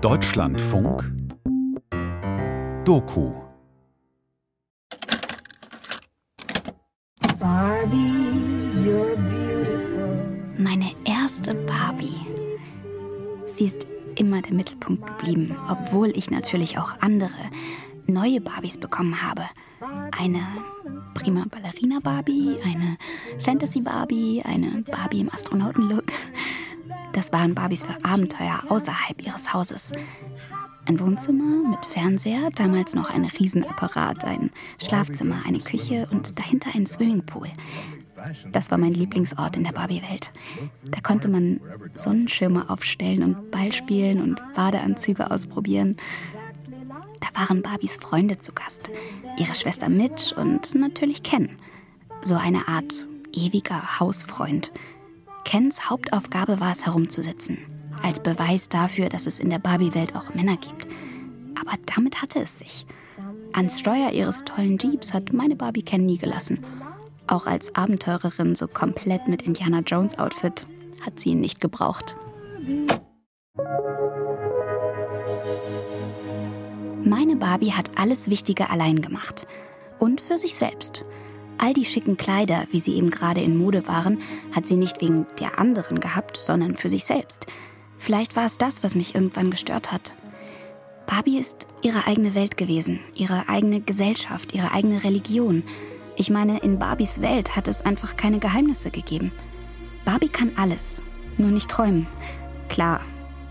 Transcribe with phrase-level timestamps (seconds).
[0.00, 1.04] Deutschlandfunk
[2.86, 3.34] Doku
[10.56, 12.16] Meine erste Barbie.
[13.44, 17.50] Sie ist immer der Mittelpunkt geblieben, obwohl ich natürlich auch andere,
[18.06, 19.42] neue Barbies bekommen habe.
[20.18, 20.40] Eine
[21.12, 22.96] prima Ballerina Barbie, eine
[23.38, 26.06] Fantasy Barbie, eine Barbie im Astronautenlook.
[27.12, 29.92] Das waren Barbies für Abenteuer außerhalb ihres Hauses.
[30.86, 34.50] Ein Wohnzimmer mit Fernseher, damals noch ein Riesenapparat, ein
[34.82, 37.48] Schlafzimmer, eine Küche und dahinter ein Swimmingpool.
[38.52, 40.32] Das war mein Lieblingsort in der Barbie-Welt.
[40.84, 41.60] Da konnte man
[41.94, 45.96] Sonnenschirme aufstellen und Ball spielen und Badeanzüge ausprobieren.
[47.20, 48.90] Da waren Barbies Freunde zu Gast.
[49.36, 51.58] Ihre Schwester Mitch und natürlich Ken.
[52.22, 54.72] So eine Art ewiger Hausfreund.
[55.44, 57.58] Kens Hauptaufgabe war es, herumzusitzen.
[58.02, 60.86] Als Beweis dafür, dass es in der Barbie-Welt auch Männer gibt.
[61.60, 62.86] Aber damit hatte es sich.
[63.52, 66.64] Ans Steuer ihres tollen Jeeps hat meine Barbie Ken nie gelassen.
[67.26, 70.66] Auch als Abenteurerin so komplett mit Indiana Jones Outfit
[71.04, 72.14] hat sie ihn nicht gebraucht.
[77.04, 79.46] Meine Barbie hat alles Wichtige allein gemacht.
[79.98, 81.04] Und für sich selbst.
[81.62, 85.26] All die schicken Kleider, wie sie eben gerade in Mode waren, hat sie nicht wegen
[85.38, 87.46] der anderen gehabt, sondern für sich selbst.
[87.98, 90.14] Vielleicht war es das, was mich irgendwann gestört hat.
[91.06, 95.62] Barbie ist ihre eigene Welt gewesen, ihre eigene Gesellschaft, ihre eigene Religion.
[96.16, 99.30] Ich meine, in Barbies Welt hat es einfach keine Geheimnisse gegeben.
[100.06, 101.02] Barbie kann alles,
[101.36, 102.06] nur nicht träumen.
[102.70, 103.02] Klar,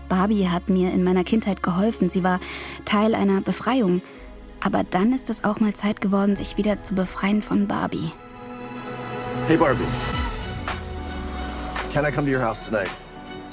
[0.08, 2.40] Barbie hat mir in meiner Kindheit geholfen, sie war
[2.84, 4.02] Teil einer Befreiung.
[4.60, 8.12] Aber dann ist es auch mal Zeit geworden, sich wieder zu befreien von Barbie.
[9.46, 9.84] Hey Barbie.
[11.92, 12.90] Can I come to your house tonight?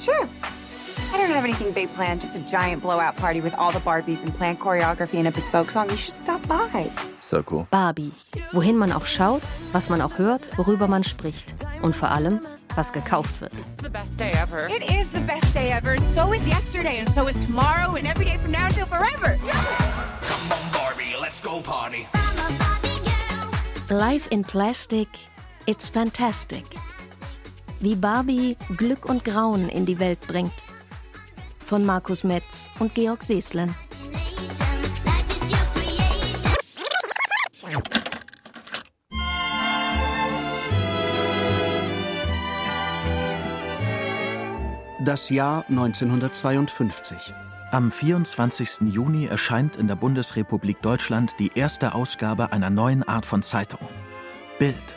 [0.00, 0.28] Sure.
[1.12, 4.22] I don't have anything big planned, just a giant blowout party with all the Barbies
[4.22, 5.88] and planned choreography and a bespoke song.
[5.90, 6.90] You should stop by.
[7.22, 7.66] So cool.
[7.70, 8.12] Barbie.
[8.52, 11.54] Wohin man auch schaut, was man auch hört, worüber man spricht.
[11.82, 12.40] Und vor allem,
[12.76, 13.52] was gekauft wird.
[13.82, 14.68] the best day ever.
[14.68, 15.96] It is the best day ever.
[16.14, 19.36] So is yesterday, and so is tomorrow, and every day from now until forever.
[19.42, 20.77] Barbie,
[21.28, 22.06] let's go party.
[23.90, 25.08] Life in Plastic,
[25.66, 26.64] it's fantastic.
[27.80, 30.54] Wie Barbie Glück und Grauen in die Welt bringt.
[31.58, 33.74] Von Markus Metz und Georg Seeslen.
[45.04, 47.47] Das Jahr 1952.
[47.70, 48.88] Am 24.
[48.88, 53.86] Juni erscheint in der Bundesrepublik Deutschland die erste Ausgabe einer neuen Art von Zeitung.
[54.58, 54.96] Bild.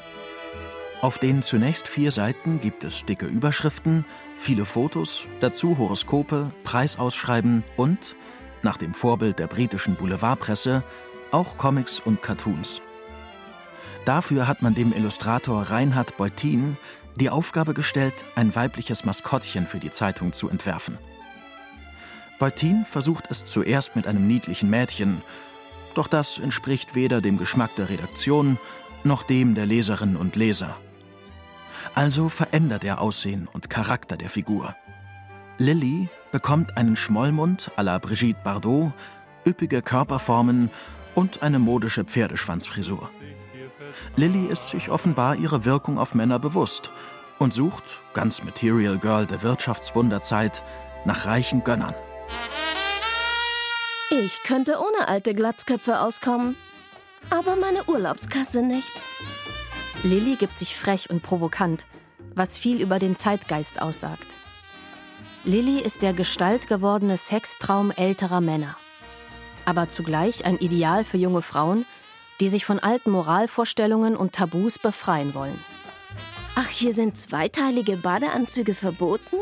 [1.01, 4.05] Auf den zunächst vier Seiten gibt es dicke Überschriften,
[4.37, 8.15] viele Fotos, dazu Horoskope, Preisausschreiben und,
[8.61, 10.81] nach dem Vorbild der britischen Boulevardpresse,
[11.31, 12.81] auch Comics und Cartoons.
[14.05, 16.77] Dafür hat man dem Illustrator Reinhard Beutin
[17.17, 20.97] die Aufgabe gestellt, ein weibliches Maskottchen für die Zeitung zu entwerfen.
[22.41, 25.21] Beutin versucht es zuerst mit einem niedlichen Mädchen,
[25.93, 28.57] doch das entspricht weder dem Geschmack der Redaktion
[29.03, 30.75] noch dem der Leserinnen und Leser.
[31.93, 34.75] Also verändert er Aussehen und Charakter der Figur.
[35.59, 38.91] Lilly bekommt einen Schmollmund à la Brigitte Bardot,
[39.47, 40.71] üppige Körperformen
[41.13, 43.11] und eine modische Pferdeschwanzfrisur.
[44.15, 46.89] Lilly ist sich offenbar ihrer Wirkung auf Männer bewusst
[47.37, 50.63] und sucht, ganz Material Girl der Wirtschaftswunderzeit,
[51.05, 51.93] nach reichen Gönnern.
[54.09, 56.57] Ich könnte ohne alte Glatzköpfe auskommen.
[57.29, 58.91] Aber meine Urlaubskasse nicht.
[60.03, 61.85] Lilly gibt sich frech und provokant,
[62.35, 64.25] was viel über den Zeitgeist aussagt.
[65.43, 68.75] Lilly ist der Gestalt gewordene Sextraum älterer Männer.
[69.65, 71.85] Aber zugleich ein Ideal für junge Frauen,
[72.39, 75.59] die sich von alten Moralvorstellungen und Tabus befreien wollen.
[76.55, 79.37] Ach, hier sind zweiteilige Badeanzüge verboten?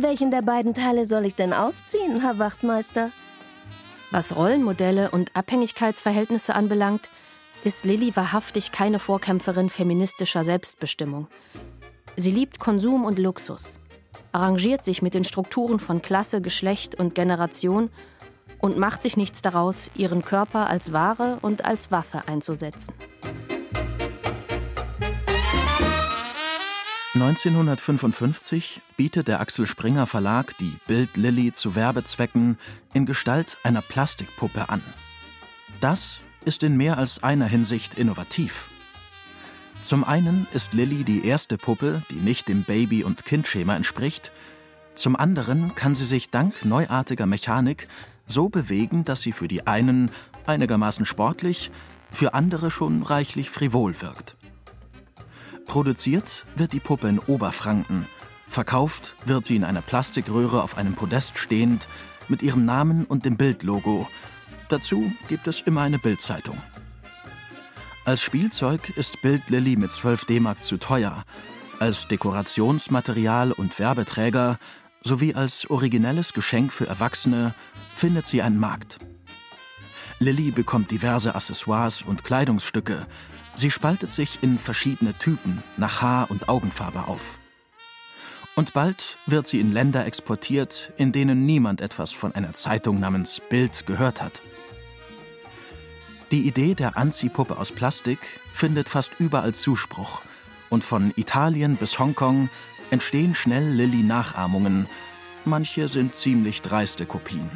[0.00, 3.10] Welchen der beiden Teile soll ich denn ausziehen, Herr Wachtmeister?
[4.12, 7.08] Was Rollenmodelle und Abhängigkeitsverhältnisse anbelangt,
[7.64, 11.26] ist Lilly wahrhaftig keine Vorkämpferin feministischer Selbstbestimmung.
[12.16, 13.80] Sie liebt Konsum und Luxus,
[14.30, 17.90] arrangiert sich mit den Strukturen von Klasse, Geschlecht und Generation
[18.60, 22.94] und macht sich nichts daraus, ihren Körper als Ware und als Waffe einzusetzen.
[27.20, 32.58] 1955 bietet der Axel Springer Verlag die Bild Lilly zu Werbezwecken
[32.94, 34.80] in Gestalt einer Plastikpuppe an.
[35.80, 38.68] Das ist in mehr als einer Hinsicht innovativ.
[39.82, 44.30] Zum einen ist Lilly die erste Puppe, die nicht dem Baby- und Kindschema entspricht.
[44.94, 47.88] Zum anderen kann sie sich dank neuartiger Mechanik
[48.28, 50.12] so bewegen, dass sie für die einen
[50.46, 51.72] einigermaßen sportlich,
[52.12, 54.37] für andere schon reichlich frivol wirkt.
[55.68, 58.06] Produziert wird die Puppe in Oberfranken,
[58.48, 61.88] verkauft wird sie in einer Plastikröhre auf einem Podest stehend
[62.26, 64.08] mit ihrem Namen und dem Bildlogo.
[64.70, 66.56] Dazu gibt es immer eine Bildzeitung.
[68.06, 71.24] Als Spielzeug ist Bild Lilly mit 12 D-Mark zu teuer.
[71.78, 74.58] Als Dekorationsmaterial und Werbeträger
[75.02, 77.54] sowie als originelles Geschenk für Erwachsene
[77.94, 78.98] findet sie einen Markt.
[80.18, 83.06] Lilly bekommt diverse Accessoires und Kleidungsstücke.
[83.58, 87.40] Sie spaltet sich in verschiedene Typen nach Haar- und Augenfarbe auf.
[88.54, 93.42] Und bald wird sie in Länder exportiert, in denen niemand etwas von einer Zeitung namens
[93.50, 94.42] Bild gehört hat.
[96.30, 98.20] Die Idee der Anziehpuppe aus Plastik
[98.54, 100.22] findet fast überall Zuspruch.
[100.70, 102.50] Und von Italien bis Hongkong
[102.92, 104.86] entstehen schnell Lilly-Nachahmungen.
[105.44, 107.50] Manche sind ziemlich dreiste Kopien.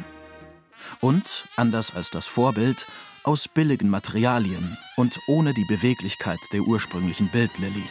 [0.99, 2.87] Und, anders als das Vorbild,
[3.23, 7.83] aus billigen Materialien und ohne die Beweglichkeit der ursprünglichen Bildlilly.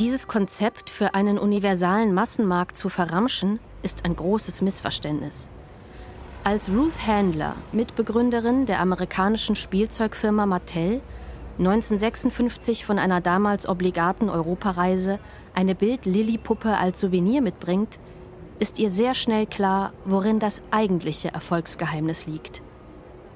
[0.00, 5.48] Dieses Konzept für einen universalen Massenmarkt zu verramschen, ist ein großes Missverständnis.
[6.42, 11.00] Als Ruth Handler, Mitbegründerin der amerikanischen Spielzeugfirma Mattel,
[11.58, 15.20] 1956 von einer damals obligaten Europareise
[15.54, 17.98] eine Bild-Lilly-Puppe als Souvenir mitbringt,
[18.58, 22.62] ist ihr sehr schnell klar, worin das eigentliche Erfolgsgeheimnis liegt.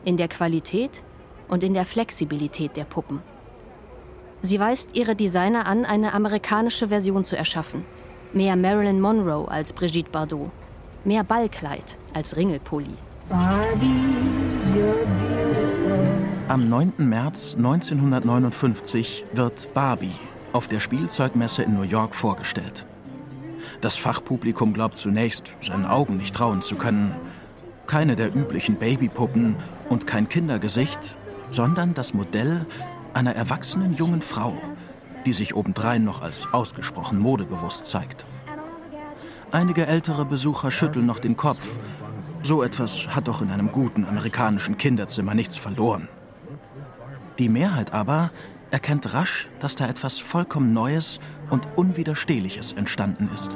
[0.05, 1.03] In der Qualität
[1.49, 3.21] und in der Flexibilität der Puppen.
[4.41, 7.85] Sie weist ihre Designer an, eine amerikanische Version zu erschaffen.
[8.33, 10.51] Mehr Marilyn Monroe als Brigitte Bardot.
[11.05, 12.95] Mehr Ballkleid als Ringelpulli.
[16.49, 16.93] Am 9.
[16.99, 20.15] März 1959 wird Barbie
[20.53, 22.87] auf der Spielzeugmesse in New York vorgestellt.
[23.81, 27.15] Das Fachpublikum glaubt zunächst, seinen Augen nicht trauen zu können.
[27.87, 29.57] Keine der üblichen Babypuppen
[29.89, 31.17] und kein Kindergesicht,
[31.51, 32.67] sondern das Modell
[33.15, 34.55] einer erwachsenen jungen Frau,
[35.27, 38.27] die sich obendrein noch als ausgesprochen modebewusst zeigt.
[39.51, 41.79] Einige ältere Besucher schütteln noch den Kopf.
[42.43, 46.09] So etwas hat doch in einem guten amerikanischen Kinderzimmer nichts verloren.
[47.39, 48.31] Die Mehrheit aber
[48.71, 51.21] erkennt rasch, dass da etwas vollkommen Neues
[51.51, 53.53] und Unwiderstehliches entstanden ist.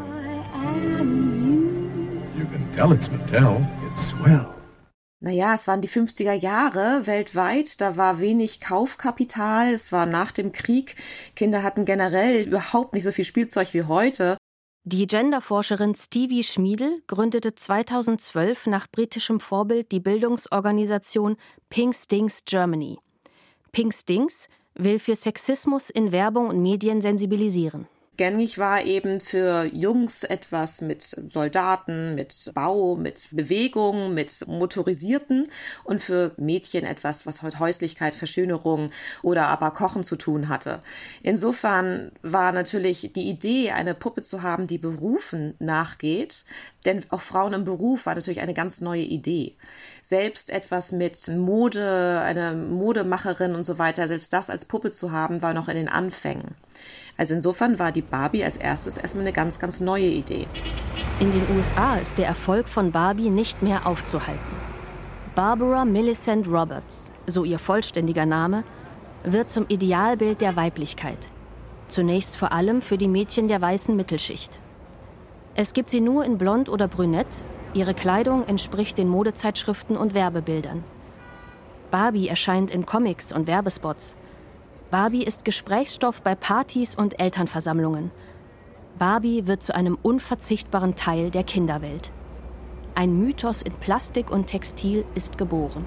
[2.37, 3.67] You can tell it's Mattel.
[3.87, 4.47] It's swell.
[5.21, 10.51] Naja, es waren die 50er Jahre weltweit, da war wenig Kaufkapital, es war nach dem
[10.51, 10.97] Krieg,
[11.37, 14.37] Kinder hatten generell überhaupt nicht so viel Spielzeug wie heute.
[14.83, 21.37] Die Genderforscherin Stevie Schmiedel gründete 2012 nach britischem Vorbild die Bildungsorganisation
[21.71, 22.99] Pink Stings Germany.
[23.71, 27.87] Pink Stings will für Sexismus in Werbung und Medien sensibilisieren.
[28.19, 35.47] Gängig war eben für Jungs etwas mit Soldaten, mit Bau, mit Bewegung, mit Motorisierten
[35.85, 38.91] und für Mädchen etwas, was mit Häuslichkeit, Verschönerung
[39.23, 40.81] oder aber Kochen zu tun hatte.
[41.23, 46.45] Insofern war natürlich die Idee, eine Puppe zu haben, die Berufen nachgeht,
[46.85, 49.57] denn auch Frauen im Beruf war natürlich eine ganz neue Idee.
[50.03, 55.41] Selbst etwas mit Mode, eine Modemacherin und so weiter, selbst das als Puppe zu haben,
[55.41, 56.55] war noch in den Anfängen.
[57.23, 60.49] Also insofern war die Barbie als erstes erstmal eine ganz, ganz neue Idee.
[61.21, 64.57] In den USA ist der Erfolg von Barbie nicht mehr aufzuhalten.
[65.37, 68.65] Barbara Millicent Roberts, so ihr vollständiger Name,
[69.23, 71.29] wird zum Idealbild der Weiblichkeit.
[71.87, 74.59] Zunächst vor allem für die Mädchen der weißen Mittelschicht.
[75.55, 77.29] Es gibt sie nur in blond oder brünett,
[77.73, 80.83] ihre Kleidung entspricht den Modezeitschriften und Werbebildern.
[81.93, 84.17] Barbie erscheint in Comics und Werbespots.
[84.93, 88.11] Barbie ist Gesprächsstoff bei Partys und Elternversammlungen.
[88.99, 92.13] Barbie wird zu einem unverzichtbaren Teil der Kinderwelt.
[92.95, 95.87] Ein Mythos in Plastik und Textil ist geboren.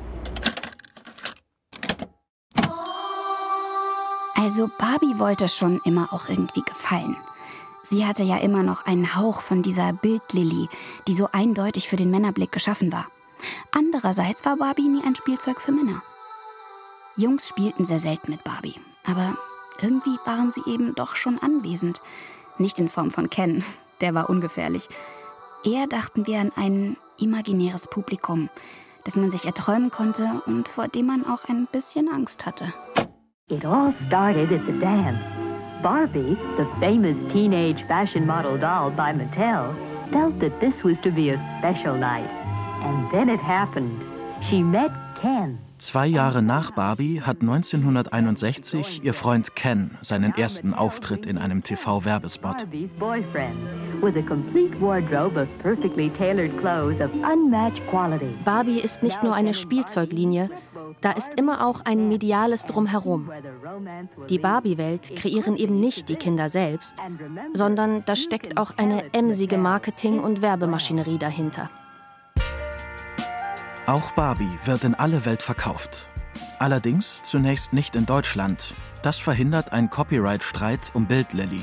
[4.33, 7.15] Also Barbie wollte schon immer auch irgendwie gefallen.
[7.83, 10.67] Sie hatte ja immer noch einen Hauch von dieser Bildlilly,
[11.07, 13.05] die so eindeutig für den Männerblick geschaffen war.
[13.71, 16.01] Andererseits war Barbie nie ein Spielzeug für Männer.
[17.17, 19.35] Jungs spielten sehr selten mit Barbie, aber
[19.81, 22.01] irgendwie waren sie eben doch schon anwesend.
[22.57, 23.63] Nicht in Form von Ken,
[24.01, 24.89] der war ungefährlich.
[25.63, 28.49] Eher dachten wir an ein imaginäres Publikum,
[29.03, 32.73] das man sich erträumen konnte und vor dem man auch ein bisschen Angst hatte.
[33.47, 35.19] It all started at the dance.
[35.83, 39.75] Barbie, the famous teenage fashion model doll by Mattel,
[40.11, 42.29] felt that this was to be a special night.
[42.83, 44.01] And then it happened.
[44.49, 45.59] She met Ken.
[45.77, 52.65] Zwei Jahre nach Barbie hat 1961 ihr Freund Ken seinen ersten Auftritt in einem TV-Werbespot.
[58.45, 60.49] Barbie ist nicht nur eine Spielzeuglinie,
[61.01, 63.29] da ist immer auch ein mediales Drumherum.
[64.29, 66.95] Die Barbie-Welt kreieren eben nicht die Kinder selbst,
[67.53, 71.69] sondern da steckt auch eine emsige Marketing- und Werbemaschinerie dahinter.
[73.87, 76.07] Auch Barbie wird in alle Welt verkauft.
[76.57, 78.73] Allerdings zunächst nicht in Deutschland.
[79.03, 81.61] Das verhindert ein Copyright-Streit um Bild Lilly.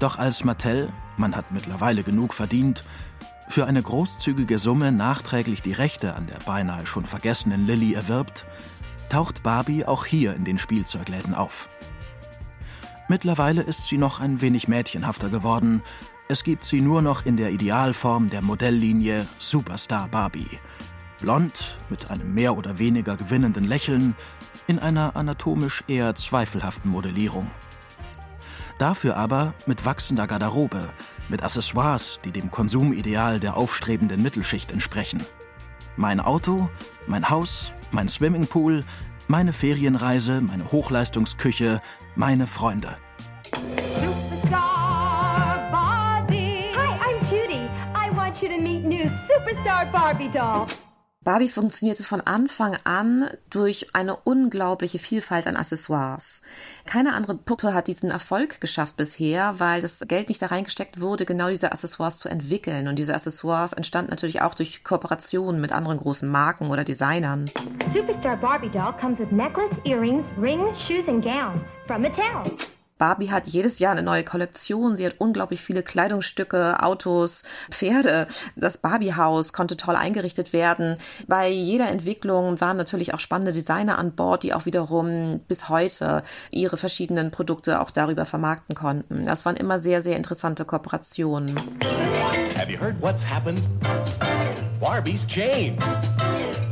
[0.00, 2.84] Doch als Mattel, man hat mittlerweile genug verdient,
[3.48, 8.44] für eine großzügige Summe nachträglich die Rechte an der beinahe schon vergessenen Lilly erwirbt,
[9.08, 11.70] taucht Barbie auch hier in den Spielzeugläden auf.
[13.08, 15.82] Mittlerweile ist sie noch ein wenig mädchenhafter geworden.
[16.28, 20.58] Es gibt sie nur noch in der Idealform der Modelllinie Superstar Barbie.
[21.20, 24.14] Blond, mit einem mehr oder weniger gewinnenden Lächeln,
[24.66, 27.50] in einer anatomisch eher zweifelhaften Modellierung.
[28.78, 30.90] Dafür aber mit wachsender Garderobe,
[31.28, 35.24] mit Accessoires, die dem Konsumideal der aufstrebenden Mittelschicht entsprechen.
[35.96, 36.70] Mein Auto,
[37.06, 38.84] mein Haus, mein Swimmingpool,
[39.26, 41.82] meine Ferienreise, meine Hochleistungsküche,
[42.14, 42.96] meine Freunde.
[44.00, 46.70] Superstar Barbie.
[46.76, 47.68] Hi, I'm Judy.
[47.94, 50.66] I want you to meet new Superstar Barbie doll.
[51.28, 56.40] Barbie funktionierte von Anfang an durch eine unglaubliche Vielfalt an Accessoires.
[56.86, 61.26] Keine andere Puppe hat diesen Erfolg geschafft bisher, weil das Geld nicht da reingesteckt wurde,
[61.26, 62.88] genau diese Accessoires zu entwickeln.
[62.88, 67.50] Und diese Accessoires entstanden natürlich auch durch Kooperationen mit anderen großen Marken oder Designern.
[67.92, 72.42] Superstar Barbie doll comes with necklace, earrings, ring, shoes, and gown from Mattel.
[72.98, 74.96] Barbie hat jedes Jahr eine neue Kollektion.
[74.96, 78.26] Sie hat unglaublich viele Kleidungsstücke, Autos, Pferde.
[78.56, 80.96] Das Barbie-Haus konnte toll eingerichtet werden.
[81.28, 86.22] Bei jeder Entwicklung waren natürlich auch spannende Designer an Bord, die auch wiederum bis heute
[86.50, 89.22] ihre verschiedenen Produkte auch darüber vermarkten konnten.
[89.24, 91.54] Das waren immer sehr, sehr interessante Kooperationen.
[92.56, 93.62] Have you heard what's happened?
[94.80, 95.82] Barbie's changed.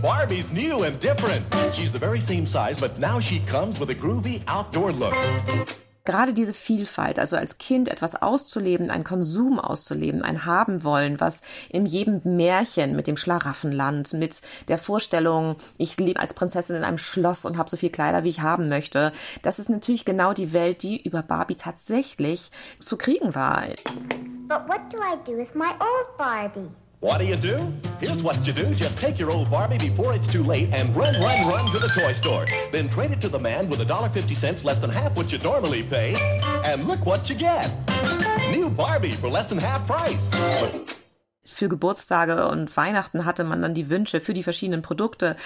[0.03, 1.45] Barbie's new and different.
[1.73, 5.15] She's the very same size, but now she comes with a groovy outdoor look.
[6.07, 11.43] Gerade diese Vielfalt, also als Kind etwas auszuleben, ein Konsum auszuleben, ein Haben wollen, was
[11.69, 16.99] in jedem Märchen mit dem Schlaraffenland, mit der Vorstellung, ich lebe als Prinzessin in einem
[16.99, 20.53] Schloss und habe so viel Kleider, wie ich haben möchte, das ist natürlich genau die
[20.53, 23.65] Welt, die über Barbie tatsächlich zu kriegen war.
[24.49, 26.71] But what do I do with my old Barbie?
[27.01, 27.73] What do you do?
[28.01, 28.75] Here's what you do.
[28.75, 31.89] Just take your old Barbie before it's too late and run, run, run to the
[31.89, 32.47] toy store.
[32.73, 36.17] Then trade it to the man with $1.50 less than half what you normally pay.
[36.65, 37.71] And look what you get.
[38.51, 40.23] New Barbie for less than half price.
[41.45, 45.37] Für Geburtstage und Weihnachten hatte man dann die Wünsche für die verschiedenen Produkte.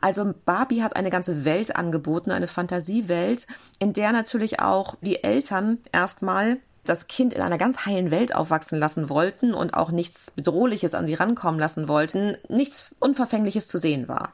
[0.00, 3.46] Also Barbie hat eine ganze Welt angeboten, eine Fantasiewelt,
[3.78, 8.78] in der natürlich auch die Eltern erstmal das Kind in einer ganz heilen Welt aufwachsen
[8.78, 14.08] lassen wollten und auch nichts Bedrohliches an sie rankommen lassen wollten, nichts Unverfängliches zu sehen
[14.08, 14.32] war.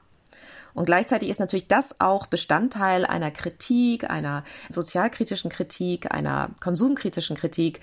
[0.74, 7.80] Und gleichzeitig ist natürlich das auch Bestandteil einer Kritik, einer sozialkritischen Kritik, einer konsumkritischen Kritik,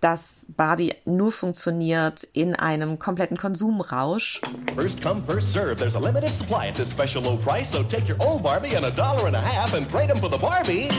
[0.00, 4.40] dass Barbie nur funktioniert in einem kompletten Konsumrausch.
[4.74, 5.76] First come, first serve.
[5.76, 8.84] There's a limited supply at this special low price, so take your old Barbie and
[8.84, 10.90] a dollar and a half and trade them for the Barbie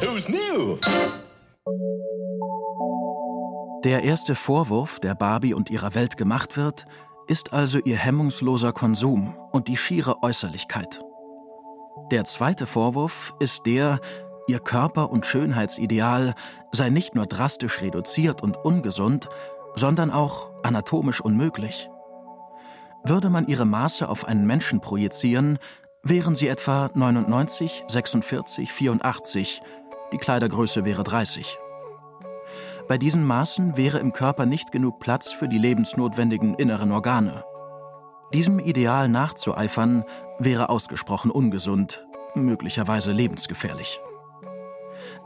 [0.00, 0.78] who's new.
[3.84, 6.86] Der erste Vorwurf, der Barbie und ihrer Welt gemacht wird,
[7.26, 11.02] ist also ihr hemmungsloser Konsum und die schiere Äußerlichkeit.
[12.10, 14.00] Der zweite Vorwurf ist der,
[14.48, 16.34] ihr Körper- und Schönheitsideal
[16.72, 19.28] sei nicht nur drastisch reduziert und ungesund,
[19.74, 21.90] sondern auch anatomisch unmöglich.
[23.04, 25.58] Würde man ihre Maße auf einen Menschen projizieren,
[26.02, 29.62] wären sie etwa 99, 46, 84,
[30.12, 31.58] die Kleidergröße wäre 30.
[32.88, 37.44] Bei diesen Maßen wäre im Körper nicht genug Platz für die lebensnotwendigen inneren Organe.
[38.32, 40.04] Diesem Ideal nachzueifern
[40.38, 44.00] wäre ausgesprochen ungesund, möglicherweise lebensgefährlich.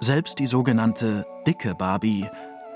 [0.01, 2.29] Selbst die sogenannte dicke Barbie,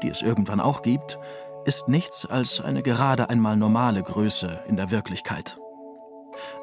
[0.02, 1.18] die es irgendwann auch gibt,
[1.64, 5.58] ist nichts als eine gerade einmal normale Größe in der Wirklichkeit.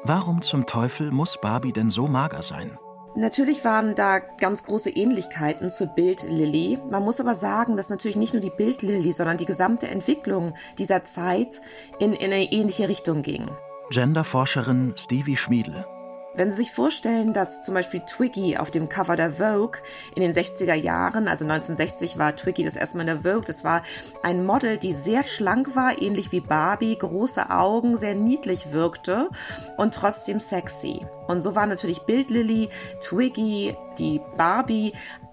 [0.02, 2.76] Warum zum Teufel muss Barbie denn so mager sein?
[3.16, 6.78] Natürlich waren da ganz große Ähnlichkeiten zur Bild-Lilly.
[6.90, 11.02] Man muss aber sagen, dass natürlich nicht nur die Bild-Lilly, sondern die gesamte Entwicklung dieser
[11.02, 11.62] Zeit
[11.98, 13.48] in, in eine ähnliche Richtung ging.
[13.90, 15.86] Genderforscherin Stevie Schmiedl.
[16.36, 19.80] Wenn Sie sich vorstellen, dass zum Beispiel Twiggy auf dem Cover der Vogue
[20.14, 23.64] in den 60er Jahren, also 1960 war Twiggy das erste Mal in der Vogue, das
[23.64, 23.82] war
[24.22, 29.30] ein Model, die sehr schlank war, ähnlich wie Barbie, große Augen, sehr niedlich wirkte
[29.78, 31.06] und trotzdem sexy.
[31.26, 32.68] Und so war natürlich Bildlilly,
[33.00, 34.92] Twiggy, die Barbie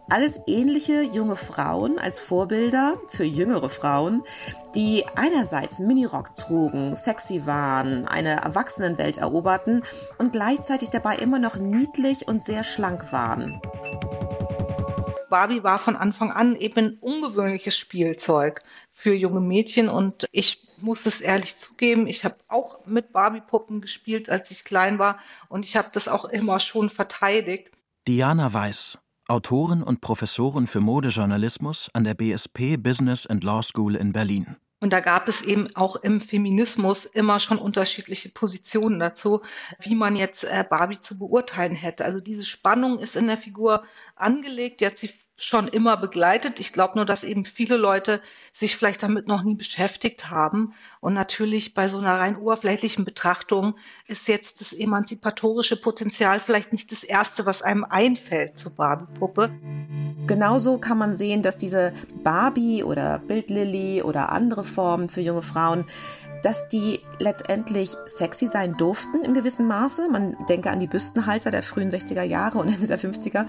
[0.10, 4.24] alles ähnliche junge Frauen als Vorbilder für jüngere Frauen,
[4.76, 9.84] die einerseits Minirock trugen, sexy waren, eine Erwachsenenwelt eroberten
[10.18, 13.62] und gleichzeitig dabei immer noch niedlich und sehr schlank waren.
[15.30, 21.08] Barbie war von Anfang an eben ein ungewöhnliches Spielzeug für junge Mädchen und ich muss
[21.08, 25.18] es ehrlich zugeben, ich habe auch mit Barbie-Puppen gespielt, als ich klein war
[25.50, 27.72] und ich habe das auch immer schon verteidigt.
[28.08, 34.12] Diana Weiß, Autorin und Professorin für Modejournalismus an der BSP Business and Law School in
[34.12, 34.58] Berlin.
[34.82, 39.42] Und da gab es eben auch im Feminismus immer schon unterschiedliche Positionen dazu,
[39.80, 42.04] wie man jetzt äh, Barbie zu beurteilen hätte.
[42.04, 43.86] Also diese Spannung ist in der Figur
[44.18, 46.60] angelegt, die hat sie schon immer begleitet.
[46.60, 48.22] Ich glaube nur, dass eben viele Leute
[48.54, 50.74] sich vielleicht damit noch nie beschäftigt haben.
[51.00, 53.76] Und natürlich bei so einer rein oberflächlichen Betrachtung
[54.08, 59.52] ist jetzt das emanzipatorische Potenzial vielleicht nicht das Erste, was einem einfällt zur Barbie-Puppe.
[60.28, 65.86] Genauso kann man sehen, dass diese Barbie oder Bildlilly oder andere Formen für junge Frauen
[66.44, 70.10] dass die letztendlich sexy sein durften im gewissen Maße.
[70.12, 73.46] Man denke an die Büstenhalter der frühen 60er Jahre und Ende der 50er.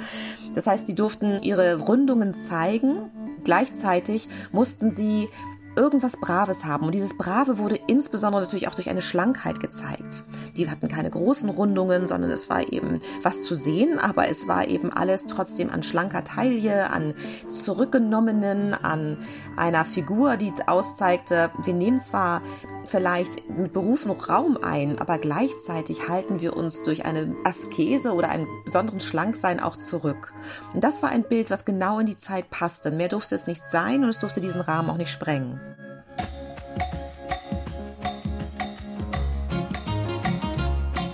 [0.54, 3.10] Das heißt, sie durften ihre Rundungen zeigen.
[3.44, 5.28] Gleichzeitig mussten sie
[5.76, 6.86] irgendwas Braves haben.
[6.86, 10.24] Und dieses Brave wurde insbesondere natürlich auch durch eine Schlankheit gezeigt.
[10.56, 14.68] Die hatten keine großen Rundungen, sondern es war eben was zu sehen, aber es war
[14.68, 17.14] eben alles trotzdem an schlanker Taille, an
[17.48, 19.18] zurückgenommenen, an
[19.56, 22.42] einer Figur, die auszeigte, wir nehmen zwar
[22.84, 28.28] vielleicht mit Beruf noch Raum ein, aber gleichzeitig halten wir uns durch eine Askese oder
[28.28, 30.34] einen besonderen Schlanksein auch zurück.
[30.72, 32.90] Und das war ein Bild, was genau in die Zeit passte.
[32.90, 35.60] Mehr durfte es nicht sein und es durfte diesen Rahmen auch nicht sprengen.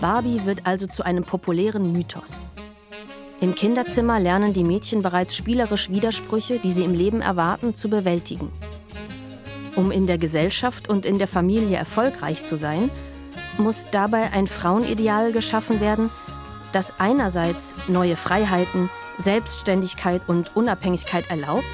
[0.00, 2.32] Barbie wird also zu einem populären Mythos.
[3.40, 8.50] Im Kinderzimmer lernen die Mädchen bereits spielerisch Widersprüche, die sie im Leben erwarten, zu bewältigen.
[9.76, 12.90] Um in der Gesellschaft und in der Familie erfolgreich zu sein,
[13.58, 16.10] muss dabei ein Frauenideal geschaffen werden,
[16.72, 21.64] das einerseits neue Freiheiten, Selbstständigkeit und Unabhängigkeit erlaubt,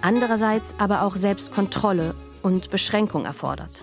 [0.00, 3.82] andererseits aber auch Selbstkontrolle und Beschränkung erfordert.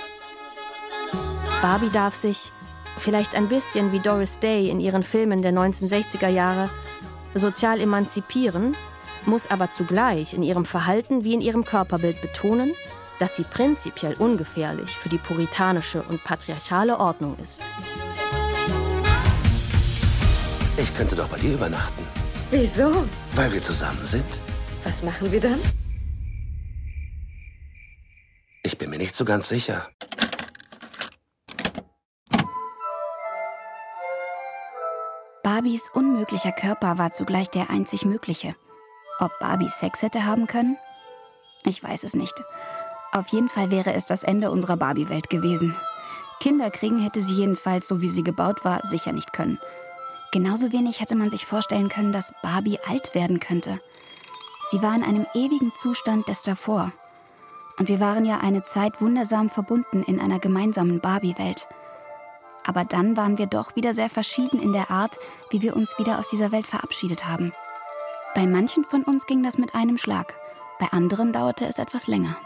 [1.62, 2.52] Barbie darf sich,
[3.00, 6.70] vielleicht ein bisschen wie Doris Day in ihren Filmen der 1960er Jahre,
[7.34, 8.76] sozial emanzipieren,
[9.26, 12.74] muss aber zugleich in ihrem Verhalten wie in ihrem Körperbild betonen,
[13.20, 17.62] dass sie prinzipiell ungefährlich für die puritanische und patriarchale Ordnung ist.
[20.78, 22.04] Ich könnte doch bei dir übernachten.
[22.52, 23.06] Wieso?
[23.36, 24.40] Weil wir zusammen sind.
[24.84, 25.60] Was machen wir dann?
[28.64, 29.90] Ich bin mir nicht so ganz sicher.
[35.60, 38.56] Barbies unmöglicher Körper war zugleich der einzig mögliche.
[39.20, 40.78] Ob Barbie Sex hätte haben können?
[41.66, 42.34] Ich weiß es nicht.
[43.12, 45.76] Auf jeden Fall wäre es das Ende unserer Barbie-Welt gewesen.
[46.40, 49.60] Kinder kriegen hätte sie jedenfalls, so wie sie gebaut war, sicher nicht können.
[50.32, 53.82] Genauso wenig hätte man sich vorstellen können, dass Barbie alt werden könnte.
[54.70, 56.94] Sie war in einem ewigen Zustand des davor.
[57.78, 61.68] Und wir waren ja eine Zeit wundersam verbunden in einer gemeinsamen Barbie-Welt.
[62.66, 65.18] Aber dann waren wir doch wieder sehr verschieden in der Art,
[65.50, 67.54] wie wir uns wieder aus dieser Welt verabschiedet haben.
[68.36, 70.36] Bei manchen von uns ging das mit einem Schlag,
[70.80, 72.38] bei anderen dauerte es etwas länger.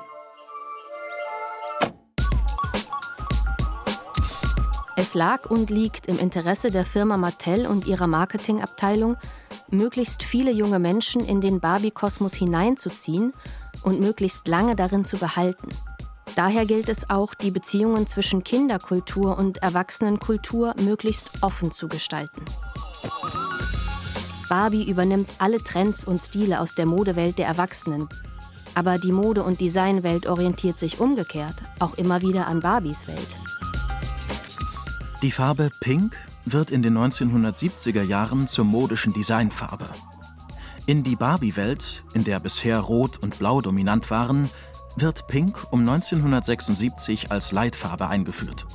[4.95, 9.17] Es lag und liegt im Interesse der Firma Mattel und ihrer Marketingabteilung,
[9.69, 13.33] möglichst viele junge Menschen in den Barbie-Kosmos hineinzuziehen
[13.83, 15.69] und möglichst lange darin zu behalten.
[16.35, 22.43] Daher gilt es auch, die Beziehungen zwischen Kinderkultur und Erwachsenenkultur möglichst offen zu gestalten.
[24.49, 28.07] Barbie übernimmt alle Trends und Stile aus der Modewelt der Erwachsenen.
[28.75, 33.35] Aber die Mode- und Designwelt orientiert sich umgekehrt auch immer wieder an Barbies Welt.
[35.21, 39.87] Die Farbe Pink wird in den 1970er Jahren zur modischen Designfarbe.
[40.85, 44.49] In die Barbie-Welt, in der bisher Rot und Blau dominant waren,
[44.95, 48.65] wird Pink um 1976 als Leitfarbe eingeführt.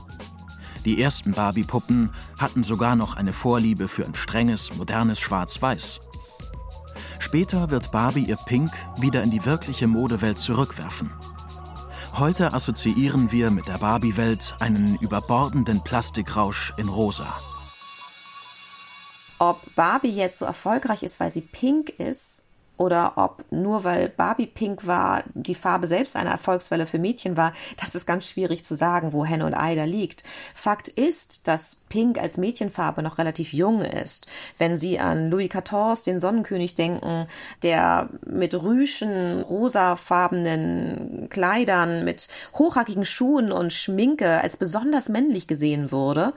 [0.85, 6.00] Die ersten Barbie-Puppen hatten sogar noch eine Vorliebe für ein strenges, modernes Schwarz-Weiß.
[7.18, 11.12] Später wird Barbie ihr Pink wieder in die wirkliche Modewelt zurückwerfen.
[12.16, 17.33] Heute assoziieren wir mit der Barbie-Welt einen überbordenden Plastikrausch in Rosa.
[19.38, 22.48] Ob Barbie jetzt so erfolgreich ist, weil sie pink ist,
[22.79, 27.53] oder ob nur weil Barbie pink war, die Farbe selbst eine Erfolgswelle für Mädchen war,
[27.79, 30.25] das ist ganz schwierig zu sagen, wo Henne und Ei da liegt.
[30.55, 34.27] Fakt ist, dass Pink als Mädchenfarbe noch relativ jung ist.
[34.59, 37.27] Wenn Sie an Louis XIV, den Sonnenkönig, denken,
[37.62, 46.33] der mit rüschen, rosafarbenen Kleidern, mit hochhackigen Schuhen und Schminke als besonders männlich gesehen wurde,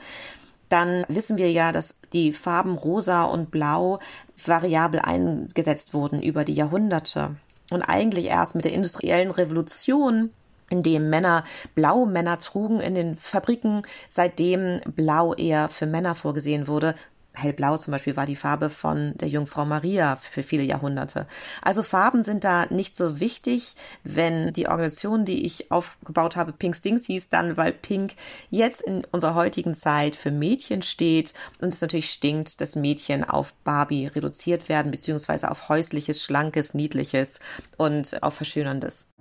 [0.72, 4.00] dann wissen wir ja, dass die Farben rosa und blau
[4.46, 7.36] variabel eingesetzt wurden über die Jahrhunderte.
[7.70, 10.32] Und eigentlich erst mit der industriellen Revolution
[10.70, 11.44] in dem Männer
[11.76, 16.96] blaue Männer trugen in den Fabriken, seitdem Blau eher für Männer vorgesehen wurde,
[17.34, 21.28] Hellblau zum Beispiel war die Farbe von der Jungfrau Maria für viele Jahrhunderte.
[21.62, 23.76] Also Farben sind da nicht so wichtig.
[24.04, 28.14] Wenn die Organisation, die ich aufgebaut habe, Pink Stings hieß, dann weil Pink
[28.50, 33.54] jetzt in unserer heutigen Zeit für Mädchen steht und es natürlich stinkt, dass Mädchen auf
[33.64, 37.40] Barbie reduziert werden, beziehungsweise auf häusliches, schlankes, niedliches
[37.78, 39.14] und auf verschönerndes.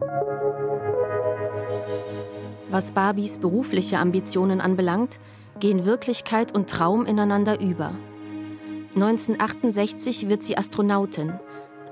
[2.70, 5.18] Was Barbies berufliche Ambitionen anbelangt,
[5.60, 7.92] gehen Wirklichkeit und Traum ineinander über.
[8.94, 11.34] 1968 wird sie Astronautin,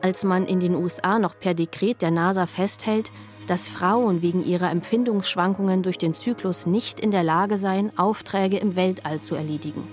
[0.02, 3.12] als man in den USA noch per Dekret der NASA festhält,
[3.46, 8.74] dass Frauen wegen ihrer Empfindungsschwankungen durch den Zyklus nicht in der Lage seien, Aufträge im
[8.74, 9.86] Weltall zu erledigen.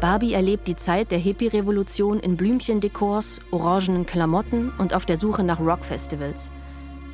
[0.00, 5.60] Barbie erlebt die Zeit der Hippie-Revolution in Blümchendekors, orangenen Klamotten und auf der Suche nach
[5.60, 6.50] Rockfestivals–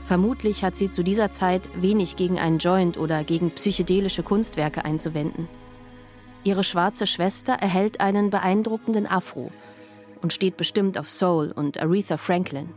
[0.09, 5.49] Vermutlich hat sie zu dieser Zeit wenig gegen einen Joint oder gegen psychedelische Kunstwerke einzuwenden.
[6.45, 9.53] Ihre schwarze Schwester erhält einen beeindruckenden Afro
[10.23, 12.71] und steht bestimmt auf Soul und Aretha Franklin.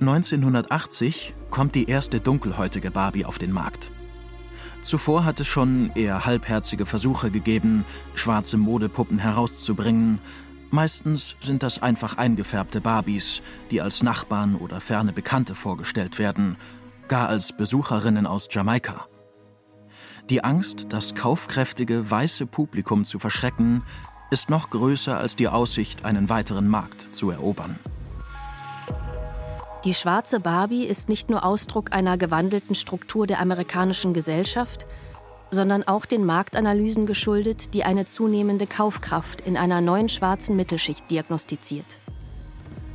[0.00, 3.90] 1980 kommt die erste dunkelhäutige Barbie auf den Markt.
[4.80, 7.84] Zuvor hat es schon eher halbherzige Versuche gegeben,
[8.14, 10.18] schwarze Modepuppen herauszubringen,
[10.70, 16.56] Meistens sind das einfach eingefärbte Barbies, die als Nachbarn oder ferne Bekannte vorgestellt werden,
[17.08, 19.06] gar als Besucherinnen aus Jamaika.
[20.28, 23.82] Die Angst, das kaufkräftige weiße Publikum zu verschrecken,
[24.30, 27.78] ist noch größer als die Aussicht, einen weiteren Markt zu erobern.
[29.84, 34.84] Die schwarze Barbie ist nicht nur Ausdruck einer gewandelten Struktur der amerikanischen Gesellschaft,
[35.50, 41.86] sondern auch den Marktanalysen geschuldet, die eine zunehmende Kaufkraft in einer neuen schwarzen Mittelschicht diagnostiziert.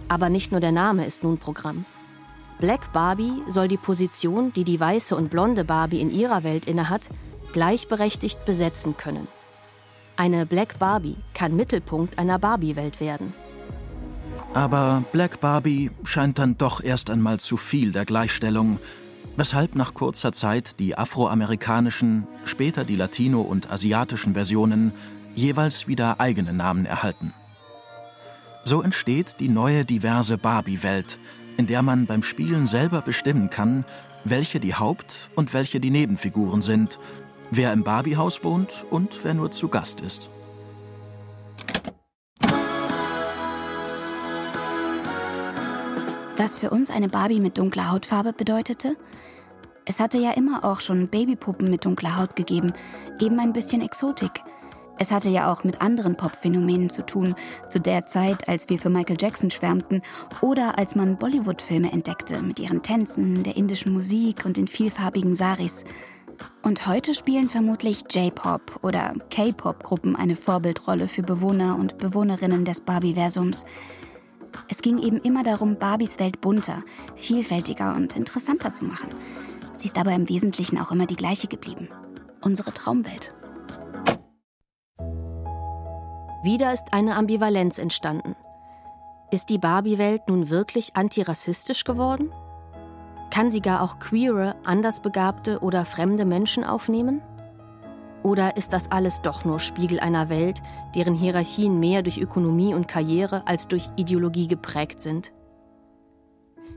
[0.08, 1.86] Aber nicht nur der Name ist nun Programm.
[2.60, 7.10] Black Barbie soll die Position, die die weiße und blonde Barbie in ihrer Welt innehat,
[7.52, 9.28] gleichberechtigt besetzen können.
[10.16, 13.34] Eine Black Barbie kann Mittelpunkt einer Barbie-Welt werden.
[14.54, 18.80] Aber Black Barbie scheint dann doch erst einmal zu viel der Gleichstellung
[19.36, 24.94] weshalb nach kurzer Zeit die afroamerikanischen, später die latino- und asiatischen Versionen
[25.36, 27.34] jeweils wieder eigene Namen erhalten.
[28.64, 31.20] So entsteht die neue diverse Barbie-Welt,
[31.58, 33.86] in der man beim Spielen selber bestimmen kann,
[34.24, 37.00] welche die Haupt- und welche die Nebenfiguren sind,
[37.52, 40.30] wer im Barbie-Haus wohnt und wer nur zu Gast ist.
[46.44, 48.98] Was für uns eine Barbie mit dunkler Hautfarbe bedeutete?
[49.86, 52.74] Es hatte ja immer auch schon Babypuppen mit dunkler Haut gegeben,
[53.22, 54.44] eben ein bisschen Exotik.
[55.00, 57.36] Es hatte ja auch mit anderen Pop-Phänomenen zu tun,
[57.70, 60.02] zu der Zeit, als wir für Michael Jackson schwärmten
[60.42, 65.86] oder als man Bollywood-Filme entdeckte mit ihren Tänzen, der indischen Musik und den vielfarbigen Saris.
[66.62, 73.64] Und heute spielen vermutlich J-Pop oder K-Pop-Gruppen eine Vorbildrolle für Bewohner und Bewohnerinnen des Barbie-Versums.
[74.70, 76.84] Es ging eben immer darum, Barbies Welt bunter,
[77.16, 79.10] vielfältiger und interessanter zu machen.
[79.76, 81.90] Sie ist aber im Wesentlichen auch immer die gleiche geblieben.
[82.42, 83.34] Unsere Traumwelt.
[86.44, 88.36] Wieder ist eine Ambivalenz entstanden.
[89.32, 92.32] Ist die Barbie-Welt nun wirklich antirassistisch geworden?
[93.32, 97.22] Kann sie gar auch queere, andersbegabte oder fremde Menschen aufnehmen?
[98.24, 100.62] Oder ist das alles doch nur Spiegel einer Welt,
[100.96, 105.34] deren Hierarchien mehr durch Ökonomie und Karriere als durch Ideologie geprägt sind?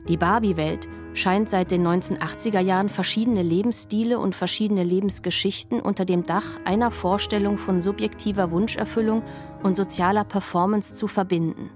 [0.08, 6.58] Die Barbie-Welt scheint seit den 1980er Jahren verschiedene Lebensstile und verschiedene Lebensgeschichten unter dem Dach
[6.64, 9.22] einer Vorstellung von subjektiver Wunscherfüllung
[9.62, 11.70] und sozialer Performance zu verbinden.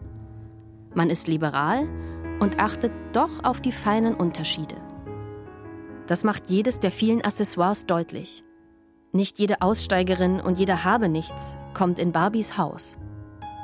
[0.94, 1.88] Man ist liberal
[2.40, 4.76] und achtet doch auf die feinen Unterschiede.
[6.06, 8.44] Das macht jedes der vielen Accessoires deutlich.
[9.12, 12.96] Nicht jede Aussteigerin und jeder habe nichts kommt in Barbies Haus.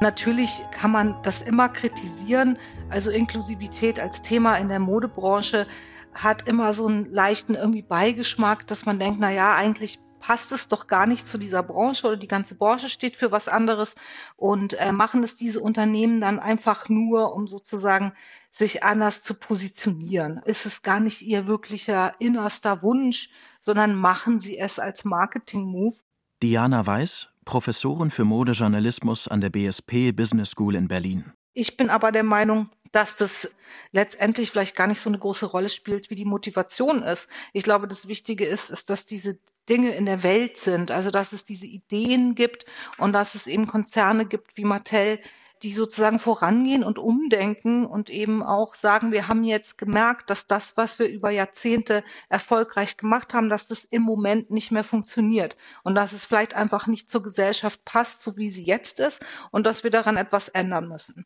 [0.01, 2.59] Natürlich kann man das immer kritisieren.
[2.91, 5.67] Also Inklusivität als Thema in der Modebranche
[6.13, 10.67] hat immer so einen leichten irgendwie Beigeschmack, dass man denkt, na ja, eigentlich passt es
[10.67, 13.95] doch gar nicht zu dieser Branche oder die ganze Branche steht für was anderes
[14.37, 18.13] und äh, machen es diese Unternehmen dann einfach nur, um sozusagen
[18.51, 20.41] sich anders zu positionieren.
[20.45, 23.31] Ist es gar nicht ihr wirklicher innerster Wunsch,
[23.67, 25.97] sondern machen sie es als Marketing-Move.
[26.41, 31.33] Diana Weiß, Professorin für Modejournalismus an der BSP Business School in Berlin.
[31.53, 33.57] Ich bin aber der Meinung, dass das
[33.91, 37.29] letztendlich vielleicht gar nicht so eine große Rolle spielt, wie die Motivation ist.
[37.53, 41.33] Ich glaube, das Wichtige ist, ist, dass diese Dinge in der Welt sind, also dass
[41.33, 42.67] es diese Ideen gibt
[42.99, 45.19] und dass es eben Konzerne gibt wie Mattel,
[45.63, 50.77] die sozusagen vorangehen und umdenken und eben auch sagen, wir haben jetzt gemerkt, dass das,
[50.77, 55.95] was wir über Jahrzehnte erfolgreich gemacht haben, dass das im Moment nicht mehr funktioniert und
[55.95, 59.83] dass es vielleicht einfach nicht zur Gesellschaft passt, so wie sie jetzt ist und dass
[59.83, 61.25] wir daran etwas ändern müssen.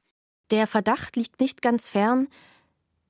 [0.51, 2.29] Der Verdacht liegt nicht ganz fern,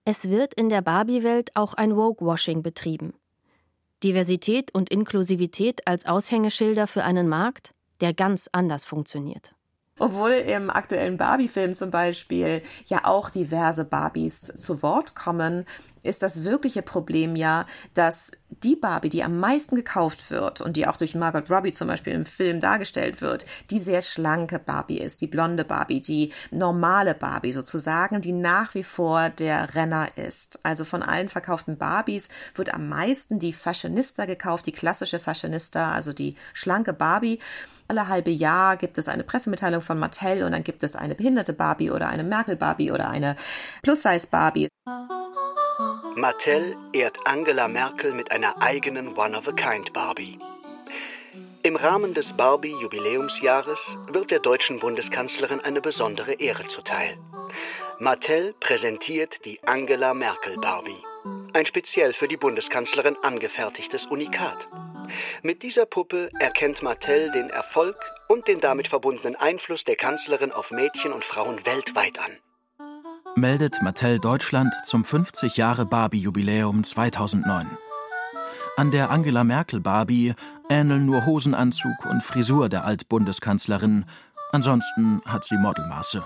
[0.05, 3.15] es wird in der Barbie-Welt auch ein Woke-Washing betrieben.
[4.03, 9.55] Diversität und Inklusivität als Aushängeschilder für einen Markt, der ganz anders funktioniert.
[10.01, 15.67] Obwohl im aktuellen Barbie-Film zum Beispiel ja auch diverse Barbies zu Wort kommen,
[16.03, 20.87] ist das wirkliche Problem ja, dass die Barbie, die am meisten gekauft wird und die
[20.87, 25.21] auch durch Margot Robbie zum Beispiel im Film dargestellt wird, die sehr schlanke Barbie ist,
[25.21, 30.61] die blonde Barbie, die normale Barbie sozusagen, die nach wie vor der Renner ist.
[30.65, 36.15] Also von allen verkauften Barbies wird am meisten die Fashionista gekauft, die klassische Fashionista, also
[36.15, 37.39] die schlanke Barbie
[37.91, 41.53] alle halbe Jahr gibt es eine Pressemitteilung von Mattel und dann gibt es eine behinderte
[41.53, 43.35] Barbie oder eine Merkel-Barbie oder eine
[43.83, 44.69] Plus-Size-Barbie.
[46.15, 50.39] Mattel ehrt Angela Merkel mit einer eigenen One-of-a-Kind-Barbie.
[51.65, 53.81] Im Rahmen des Barbie-Jubiläumsjahres
[54.13, 57.19] wird der deutschen Bundeskanzlerin eine besondere Ehre zuteil.
[58.03, 61.03] Mattel präsentiert die Angela Merkel Barbie.
[61.53, 64.69] Ein speziell für die Bundeskanzlerin angefertigtes Unikat.
[65.43, 70.71] Mit dieser Puppe erkennt Mattel den Erfolg und den damit verbundenen Einfluss der Kanzlerin auf
[70.71, 72.31] Mädchen und Frauen weltweit an.
[73.37, 77.67] Meldet Mattel Deutschland zum 50 Jahre Barbie-Jubiläum 2009.
[78.79, 80.33] An der Angela Merkel Barbie
[80.71, 84.07] ähneln nur Hosenanzug und Frisur der Altbundeskanzlerin.
[84.53, 86.25] Ansonsten hat sie Modelmaße.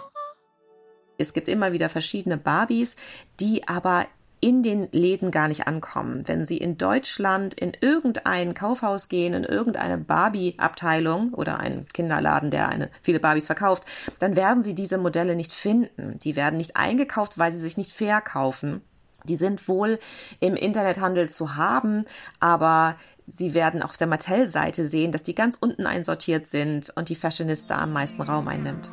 [1.19, 2.97] Es gibt immer wieder verschiedene Barbies,
[3.41, 4.07] die aber
[4.45, 6.29] in den Läden gar nicht ankommen.
[6.29, 12.69] Wenn Sie in Deutschland in irgendein Kaufhaus gehen, in irgendeine Barbie-Abteilung oder einen Kinderladen, der
[12.69, 13.85] eine, viele Barbies verkauft,
[14.19, 16.19] dann werden Sie diese Modelle nicht finden.
[16.21, 18.83] Die werden nicht eingekauft, weil sie sich nicht verkaufen.
[19.27, 19.99] Die sind wohl
[20.41, 22.05] im Internethandel zu haben,
[22.39, 22.97] aber
[23.27, 27.79] Sie werden auf der Mattel-Seite sehen, dass die ganz unten einsortiert sind und die Fashionista
[27.79, 28.91] am meisten Raum einnimmt.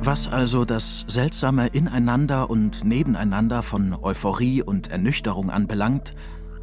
[0.00, 6.14] Was also das seltsame Ineinander und Nebeneinander von Euphorie und Ernüchterung anbelangt,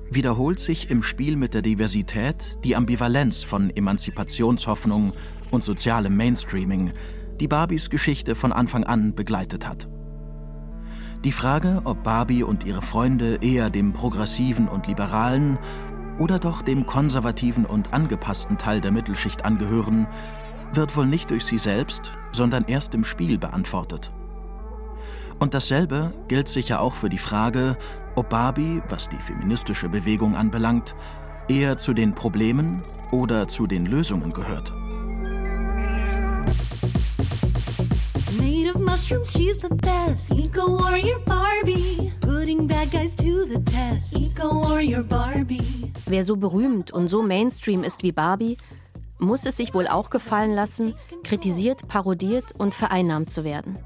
[0.10, 5.14] wiederholt sich im Spiel mit der Diversität die Ambivalenz von Emanzipationshoffnung
[5.52, 6.94] und sozialem Mainstreaming,
[7.40, 9.90] die Barbies Geschichte von Anfang an begleitet hat.
[11.24, 15.58] Die Frage, ob Barbie und ihre Freunde eher dem progressiven und liberalen
[16.20, 20.08] oder doch dem konservativen und angepassten Teil der Mittelschicht angehören,
[20.74, 24.12] wird wohl nicht durch sie selbst, sondern erst im Spiel beantwortet.
[25.40, 27.78] Und dasselbe gilt sicher auch für die Frage,
[28.16, 30.96] ob Barbie, was die feministische Bewegung anbelangt,
[31.48, 34.72] eher zu den Problemen oder zu den Lösungen gehört.
[39.06, 40.32] Mushrooms, she's the best.
[40.32, 44.18] Eco warrior Barbie, putting bad guys to the test.
[44.18, 45.92] Eco warrior Barbie.
[46.08, 48.58] Wer so berühmt und so Mainstream ist wie Barbie,
[49.20, 53.78] muss es sich wohl auch gefallen lassen, kritisiert, parodiert und vereinnahmt zu werden.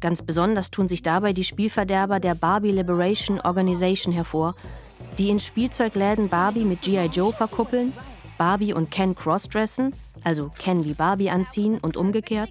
[0.00, 4.54] Ganz besonders tun sich dabei die Spielverderber der Barbie Liberation Organization hervor,
[5.18, 7.06] die in Spielzeugläden Barbie mit G.I.
[7.06, 7.92] Joe verkuppeln,
[8.36, 12.50] Barbie und Ken crossdressen, also Ken wie Barbie anziehen und umgekehrt,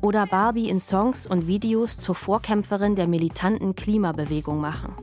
[0.00, 4.94] oder Barbie in Songs und Videos zur Vorkämpferin der militanten Klimabewegung machen.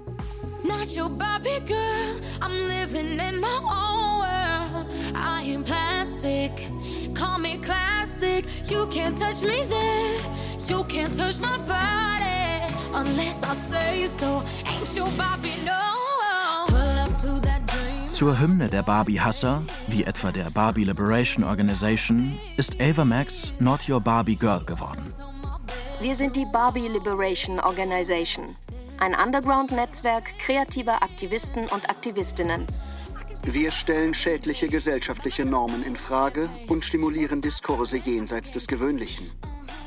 [0.64, 4.41] Not your Barbie girl, I'm living in my own world.
[5.22, 6.52] I am plastic,
[7.14, 8.46] call me classic.
[8.70, 10.20] You can't touch me there,
[10.68, 14.44] you can't touch my body unless I say so.
[14.66, 15.92] Ain't your Barbie no.
[18.10, 24.00] Zur Hymne der Barbie-Hasser, wie etwa der Barbie Liberation Organization, ist Ava Max Not Your
[24.00, 25.12] Barbie Girl geworden.
[26.02, 28.56] Wir sind die Barbie Liberation Organization,
[29.00, 32.68] ein Underground-Netzwerk kreativer Aktivisten und Aktivistinnen.
[33.44, 39.32] Wir stellen schädliche gesellschaftliche Normen in Frage und stimulieren Diskurse jenseits des Gewöhnlichen.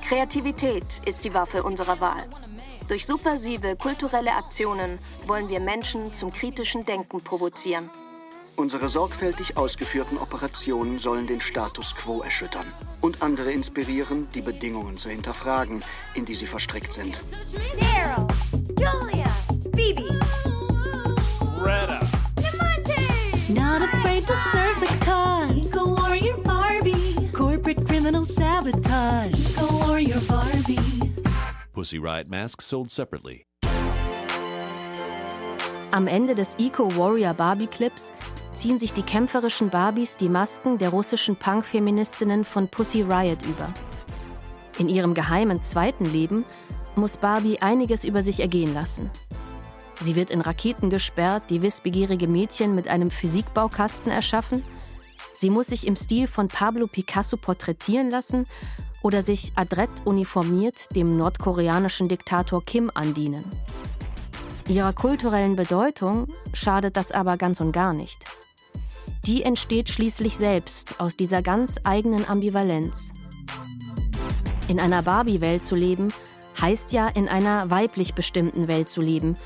[0.03, 2.29] Kreativität ist die Waffe unserer Wahl.
[2.89, 7.91] Durch subversive kulturelle Aktionen wollen wir Menschen zum kritischen Denken provozieren.
[8.57, 12.67] Unsere sorgfältig ausgeführten Operationen sollen den Status quo erschüttern
[13.01, 15.83] und andere inspirieren, die Bedingungen zu hinterfragen,
[16.15, 17.23] in die sie verstrickt sind.
[17.81, 18.29] Daryl,
[18.79, 19.27] Julia,
[19.75, 20.14] Phoebe,
[23.75, 25.51] Not afraid to serve the cause.
[25.57, 27.29] Eco Warrior Barbie.
[27.33, 29.35] Corporate criminal sabotage.
[29.35, 30.79] Eco Warrior Barbie.
[31.73, 33.47] Pussy Riot masks sold separately.
[35.91, 38.13] Am Ende des Eco Warrior Barbie Clips
[38.55, 43.75] ziehen sich die kämpferischen Barbies die Masken der russischen Punk-Feministinnen von Pussy Riot über.
[44.79, 46.45] In ihrem geheimen zweiten Leben
[46.95, 49.11] muss Barbie einiges über sich ergehen lassen.
[50.01, 54.65] Sie wird in Raketen gesperrt, die wissbegierige Mädchen mit einem Physikbaukasten erschaffen.
[55.37, 58.45] Sie muss sich im Stil von Pablo Picasso porträtieren lassen
[59.03, 63.45] oder sich adrett uniformiert dem nordkoreanischen Diktator Kim andienen.
[64.67, 68.25] Ihrer kulturellen Bedeutung schadet das aber ganz und gar nicht.
[69.27, 73.11] Die entsteht schließlich selbst aus dieser ganz eigenen Ambivalenz.
[74.69, 76.13] In einer Barbie-Welt zu leben,
[76.61, 79.37] heißt ja in einer weiblich bestimmten Welt zu leben,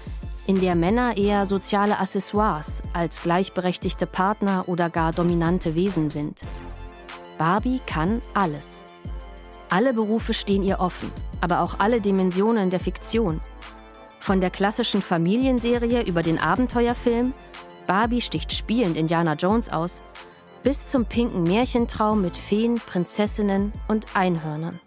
[0.48, 6.40] in der Männer eher soziale Accessoires als gleichberechtigte Partner oder gar dominante Wesen sind.
[7.36, 8.80] Barbie kann alles.
[9.68, 13.42] Alle Berufe stehen ihr offen, aber auch alle Dimensionen der Fiktion.
[14.20, 17.34] Von der klassischen Familienserie über den Abenteuerfilm
[17.86, 20.00] Barbie sticht spielend Indiana Jones aus,
[20.62, 24.80] bis zum pinken Märchentraum mit Feen, Prinzessinnen und Einhörnern.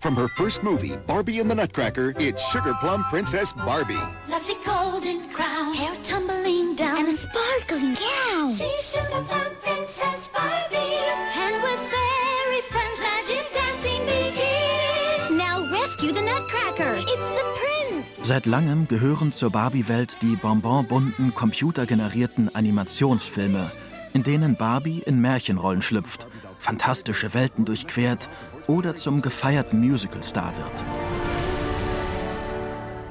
[0.00, 3.98] From her first movie, Barbie and the Nutcracker, it's Sugar Plum Princess Barbie.
[4.28, 5.74] Lovely golden crown.
[5.74, 6.98] Hair tumbling down.
[6.98, 8.48] And a sparkling gown.
[8.48, 10.94] She's Sugar Plum Princess Barbie.
[11.34, 15.36] And with fairy friends, magic dancing begins.
[15.36, 16.94] Now rescue the Nutcracker.
[16.98, 18.06] It's the prince.
[18.22, 23.72] Seit langem gehören zur Barbie-Welt die bonbonbunten, computergenerierten Animationsfilme,
[24.14, 28.28] in denen Barbie in Märchenrollen schlüpft, fantastische Welten durchquert
[28.68, 30.84] oder zum gefeierten Musicalstar wird.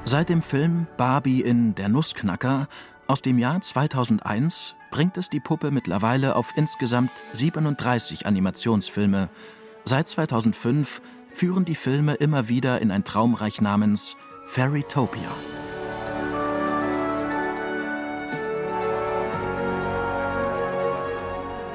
[0.06, 2.68] Seit dem Film Barbie in Der Nussknacker
[3.06, 9.28] aus dem Jahr 2001 bringt es die Puppe mittlerweile auf insgesamt 37 Animationsfilme.
[9.84, 14.16] Seit 2005 führen die Filme immer wieder in ein Traumreich namens
[14.46, 15.28] Fairytopia.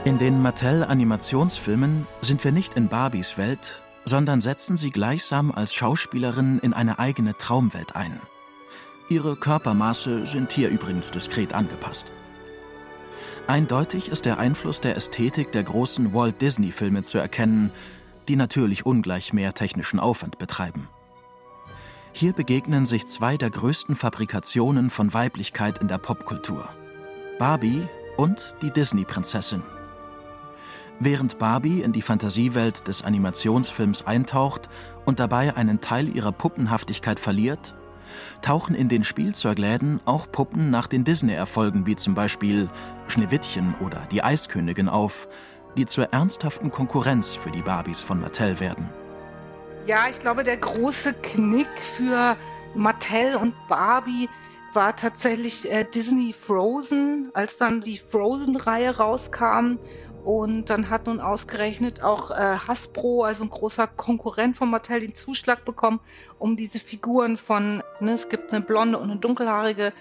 [0.06, 6.60] In den Mattel-Animationsfilmen sind wir nicht in Barbies Welt, sondern setzen sie gleichsam als Schauspielerin
[6.60, 8.20] in eine eigene Traumwelt ein.
[9.08, 12.08] Ihre Körpermaße sind hier übrigens diskret angepasst.
[13.48, 17.72] Eindeutig ist der Einfluss der Ästhetik der großen Walt Disney-Filme zu erkennen,
[18.28, 20.90] die natürlich ungleich mehr technischen Aufwand betreiben.
[22.12, 26.68] Hier begegnen sich zwei der größten Fabrikationen von Weiblichkeit in der Popkultur:
[27.40, 27.88] Barbie
[28.18, 29.64] und die Disney-Prinzessin.
[31.00, 34.70] Während Barbie in die Fantasiewelt des Animationsfilms eintaucht
[35.06, 37.74] und dabei einen Teil ihrer Puppenhaftigkeit verliert,
[38.42, 42.70] tauchen in den Spielzeugläden auch Puppen nach den Disney-Erfolgen wie zum Beispiel
[43.08, 45.28] Schneewittchen oder die Eiskönigin auf,
[45.78, 48.88] die zur ernsthaften Konkurrenz für die Barbies von Mattel werden.
[49.86, 52.38] Ja, ich glaube, der große Knick für
[52.76, 54.30] Mattel und Barbie
[54.74, 59.78] war tatsächlich äh, Disney Frozen, als dann die Frozen-Reihe rauskam.
[60.24, 65.14] Und dann hat nun ausgerechnet auch äh, Hasbro, also ein großer Konkurrent von Mattel, den
[65.14, 66.00] Zuschlag bekommen,
[66.40, 69.92] um diese Figuren von, ne, es gibt eine blonde und eine dunkelhaarige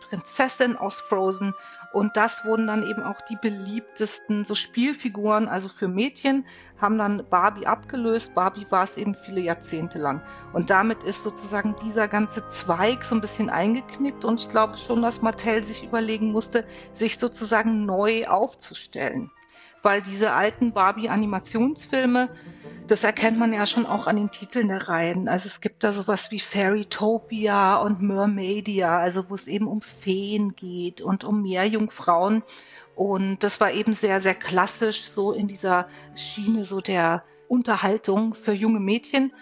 [0.00, 1.54] Prinzessin aus Frozen.
[1.92, 6.44] Und das wurden dann eben auch die beliebtesten so Spielfiguren, also für Mädchen,
[6.80, 8.34] haben dann Barbie abgelöst.
[8.34, 10.22] Barbie war es eben viele Jahrzehnte lang.
[10.52, 14.24] Und damit ist sozusagen dieser ganze Zweig so ein bisschen eingeknickt.
[14.24, 19.30] Und ich glaube schon, dass Mattel sich überlegen musste, sich sozusagen neu aufzustellen
[19.82, 22.28] weil diese alten Barbie-Animationsfilme,
[22.86, 25.28] das erkennt man ja schon auch an den Titeln der Reihen.
[25.28, 30.56] Also es gibt da sowas wie Fairytopia und Mermaidia, also wo es eben um Feen
[30.56, 32.42] geht und um Meerjungfrauen.
[32.94, 35.86] Und das war eben sehr, sehr klassisch so in dieser
[36.16, 39.32] Schiene so der Unterhaltung für junge Mädchen.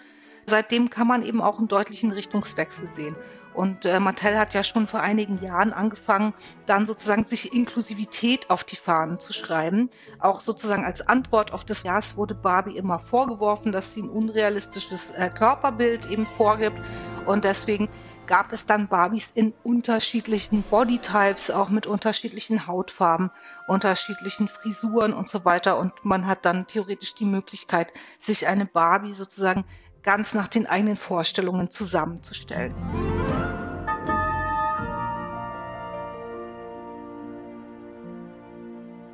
[0.45, 3.15] Seitdem kann man eben auch einen deutlichen Richtungswechsel sehen.
[3.57, 6.35] Und äh, Mattel hat ja schon vor einigen Jahren angefangen,
[6.67, 9.89] dann sozusagen sich Inklusivität auf die Fahnen zu schreiben.
[10.19, 15.09] Auch sozusagen als Antwort auf das Jahr wurde Barbie immer vorgeworfen, dass sie ein unrealistisches
[15.09, 16.79] äh, Körperbild eben vorgibt.
[17.25, 17.89] Und deswegen
[18.27, 23.31] gab es dann Barbies in unterschiedlichen Bodytypes, auch mit unterschiedlichen Hautfarben,
[23.67, 25.79] unterschiedlichen Frisuren und so weiter.
[25.79, 29.65] Und man hat dann theoretisch die Möglichkeit, sich eine Barbie sozusagen
[30.03, 32.75] ganz nach den eigenen Vorstellungen zusammenzustellen.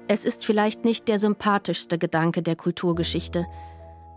[0.08, 3.46] Es ist vielleicht nicht der sympathischste Gedanke der Kulturgeschichte.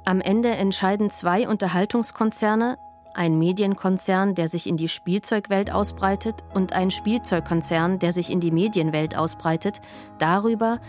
[0.05, 2.77] Am Ende entscheiden zwei Unterhaltungskonzerne,
[3.15, 8.51] ein Medienkonzern, der sich in die Spielzeugwelt ausbreitet, und ein Spielzeugkonzern, der sich in die
[8.51, 9.81] Medienwelt ausbreitet,
[10.19, 10.81] darüber,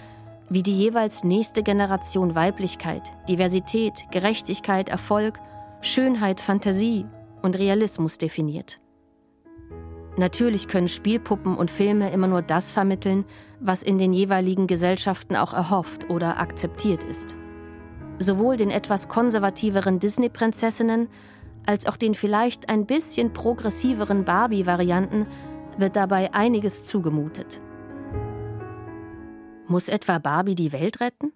[0.50, 5.40] wie die jeweils nächste Generation Weiblichkeit, Diversität, Gerechtigkeit, Erfolg,
[5.82, 7.06] Schönheit, Fantasie
[7.42, 8.80] und Realismus definiert.
[10.18, 13.24] Natürlich können Spielpuppen und Filme immer nur das vermitteln,
[13.60, 17.36] was in den jeweiligen Gesellschaften auch erhofft oder akzeptiert ist.
[18.18, 21.08] Sowohl den etwas konservativeren Disney-Prinzessinnen
[21.68, 25.28] als auch den vielleicht ein bisschen progressiveren Barbie-Varianten
[25.78, 27.62] wird dabei einiges zugemutet.
[29.68, 31.34] Muss etwa Barbie die Welt retten?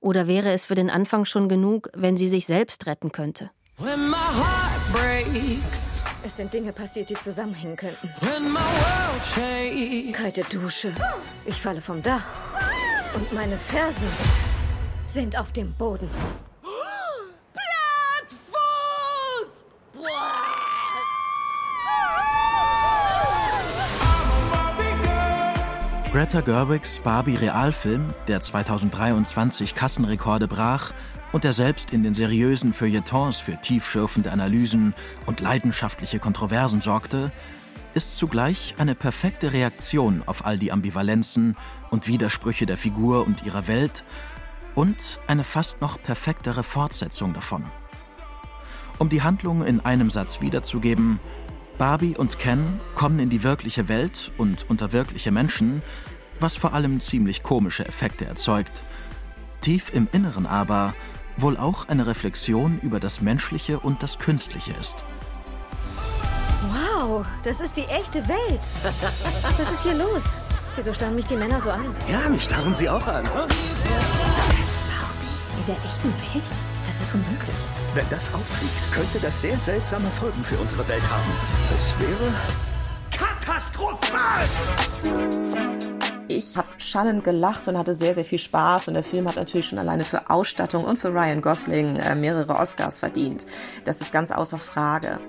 [0.00, 3.50] Oder wäre es für den Anfang schon genug, wenn sie sich selbst retten könnte?
[6.24, 8.12] Es sind Dinge passiert, die zusammenhängen könnten.
[10.12, 10.92] Kalte Dusche.
[11.44, 12.24] Ich falle vom Dach.
[13.14, 14.08] Und meine Fersen
[15.06, 16.10] sind auf dem Boden.
[26.10, 30.92] Greta Gerwigs Barbie-Realfilm, der 2023 Kassenrekorde brach
[31.32, 34.94] und der selbst in den seriösen Feuilletons für tiefschürfende Analysen
[35.26, 37.30] und leidenschaftliche Kontroversen sorgte,
[37.92, 41.58] ist zugleich eine perfekte Reaktion auf all die Ambivalenzen
[41.90, 44.02] und Widersprüche der Figur und ihrer Welt
[44.74, 47.64] und eine fast noch perfektere Fortsetzung davon.
[48.98, 51.20] Um die Handlung in einem Satz wiederzugeben,
[51.78, 55.80] Barbie und Ken kommen in die wirkliche Welt und unter wirkliche Menschen,
[56.40, 58.82] was vor allem ziemlich komische Effekte erzeugt.
[59.60, 60.94] Tief im Inneren aber
[61.36, 65.04] wohl auch eine Reflexion über das Menschliche und das Künstliche ist.
[66.72, 68.72] Wow, das ist die echte Welt.
[69.56, 70.36] Was ist hier los?
[70.74, 71.94] Wieso starren mich die Männer so an?
[72.10, 73.24] Ja, mich starren sie auch an.
[73.24, 73.30] In
[75.66, 76.42] der echten Welt?
[76.86, 77.54] Das ist unmöglich.
[77.94, 81.30] Wenn das auffliegt, könnte das sehr seltsame Folgen für unsere Welt haben.
[81.74, 82.32] Es wäre
[83.10, 84.46] katastrophal!
[86.28, 88.88] Ich habe schallend gelacht und hatte sehr, sehr viel Spaß.
[88.88, 92.56] Und der Film hat natürlich schon alleine für Ausstattung und für Ryan Gosling äh, mehrere
[92.56, 93.46] Oscars verdient.
[93.84, 95.20] Das ist ganz außer Frage.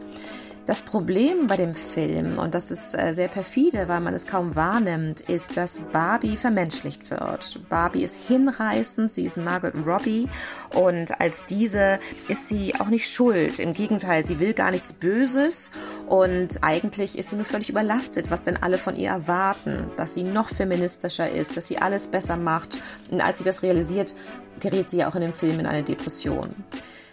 [0.69, 4.55] Das Problem bei dem Film, und das ist äh, sehr perfide, weil man es kaum
[4.55, 7.59] wahrnimmt, ist, dass Barbie vermenschlicht wird.
[7.69, 10.29] Barbie ist hinreißend, sie ist Margaret Robbie
[10.75, 11.97] und als diese
[12.27, 13.57] ist sie auch nicht schuld.
[13.57, 15.71] Im Gegenteil, sie will gar nichts Böses
[16.07, 20.21] und eigentlich ist sie nur völlig überlastet, was denn alle von ihr erwarten, dass sie
[20.21, 22.77] noch feministischer ist, dass sie alles besser macht.
[23.09, 24.13] Und als sie das realisiert,
[24.59, 26.49] gerät sie ja auch in dem Film in eine Depression.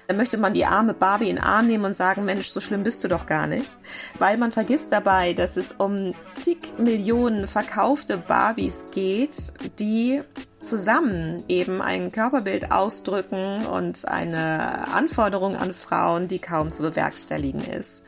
[0.06, 2.84] Dann möchte man die arme Barbie in den Arm nehmen und sagen, Mensch, so schlimm
[2.84, 3.76] bist du doch gar nicht.
[4.18, 10.22] Weil man vergisst dabei, dass es um zig Millionen verkaufte Barbies geht, die
[10.66, 18.04] zusammen eben ein Körperbild ausdrücken und eine Anforderung an Frauen, die kaum zu bewerkstelligen ist.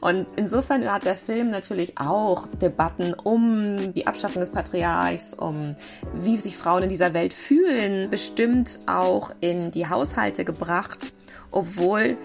[0.00, 5.74] Und insofern hat der Film natürlich auch Debatten um die Abschaffung des Patriarchs, um
[6.14, 11.12] wie sich Frauen in dieser Welt fühlen, bestimmt auch in die Haushalte gebracht
[11.50, 12.16] obwohl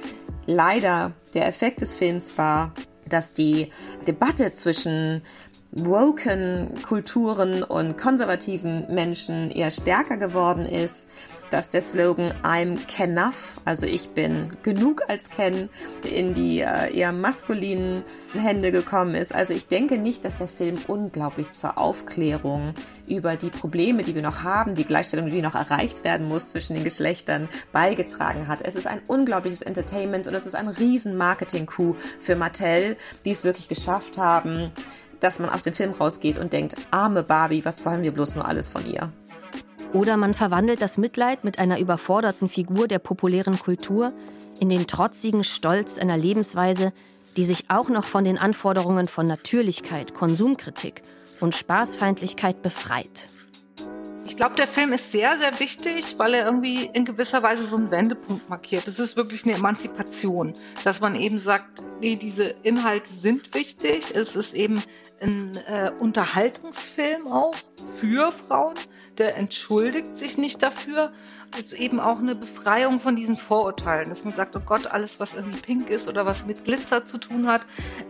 [0.45, 2.73] leider der Effekt des Films war,
[3.07, 3.69] dass die
[4.07, 5.21] Debatte zwischen
[5.71, 11.09] woken Kulturen und konservativen Menschen eher stärker geworden ist
[11.53, 15.69] dass der Slogan I'm Kenuff, also ich bin genug als Ken,
[16.11, 18.01] in die äh, eher maskulinen
[18.33, 19.35] Hände gekommen ist.
[19.35, 22.73] Also ich denke nicht, dass der Film unglaublich zur Aufklärung
[23.07, 26.73] über die Probleme, die wir noch haben, die Gleichstellung, die noch erreicht werden muss zwischen
[26.73, 28.63] den Geschlechtern, beigetragen hat.
[28.63, 33.43] Es ist ein unglaubliches Entertainment und es ist ein riesen Marketing-Coup für Mattel, die es
[33.43, 34.71] wirklich geschafft haben,
[35.19, 38.47] dass man aus dem Film rausgeht und denkt, arme Barbie, was wollen wir bloß nur
[38.47, 39.11] alles von ihr?
[39.93, 44.11] Oder man verwandelt das Mitleid mit einer überforderten Figur der populären Kultur
[44.59, 46.93] in den trotzigen Stolz einer Lebensweise,
[47.37, 51.03] die sich auch noch von den Anforderungen von Natürlichkeit, Konsumkritik
[51.39, 53.29] und Spaßfeindlichkeit befreit.
[54.25, 57.75] Ich glaube, der Film ist sehr, sehr wichtig, weil er irgendwie in gewisser Weise so
[57.75, 58.87] einen Wendepunkt markiert.
[58.87, 64.11] Es ist wirklich eine Emanzipation, dass man eben sagt, nee, diese Inhalte sind wichtig.
[64.15, 64.81] Es ist eben
[65.23, 67.55] ein äh, Unterhaltungsfilm auch
[67.99, 68.75] für Frauen,
[69.17, 71.11] der entschuldigt sich nicht dafür.
[71.57, 75.19] Es ist eben auch eine Befreiung von diesen Vorurteilen, dass man sagt, oh Gott, alles,
[75.19, 77.61] was irgendwie pink ist oder was mit Glitzer zu tun hat,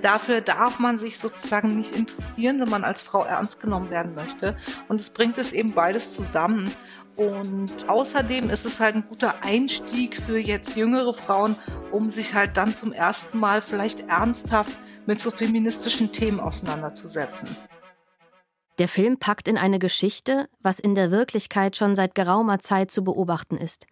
[0.01, 4.57] dafür darf man sich sozusagen nicht interessieren, wenn man als Frau ernst genommen werden möchte.
[4.87, 6.71] Und es bringt es eben beides zusammen.
[7.15, 11.55] Und außerdem ist es halt ein guter Einstieg für jetzt jüngere Frauen,
[11.91, 17.47] um sich halt dann zum ersten Mal vielleicht ernsthaft mit so feministischen Themen auseinanderzusetzen.
[18.79, 23.03] Der Film packt in eine Geschichte, was in der Wirklichkeit schon seit geraumer Zeit zu
[23.03, 23.85] beobachten ist,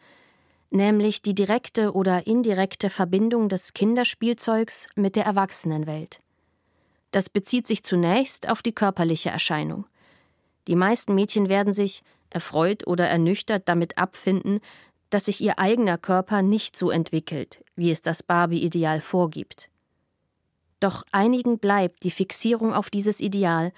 [0.72, 6.22] nämlich die direkte oder indirekte Verbindung des Kinderspielzeugs mit der Erwachsenenwelt.
[7.12, 9.86] Das bezieht sich zunächst auf die körperliche Erscheinung.
[10.68, 14.62] Die meisten Mädchen werden sich, erfreut oder ernüchtert, damit abfinden,
[15.09, 19.70] dass sich ihr eigener Körper nicht so entwickelt, wie es das Barbie-Ideal vorgibt.
[20.82, 23.71] Doch einigen bleibt die Fixierung auf dieses Ideal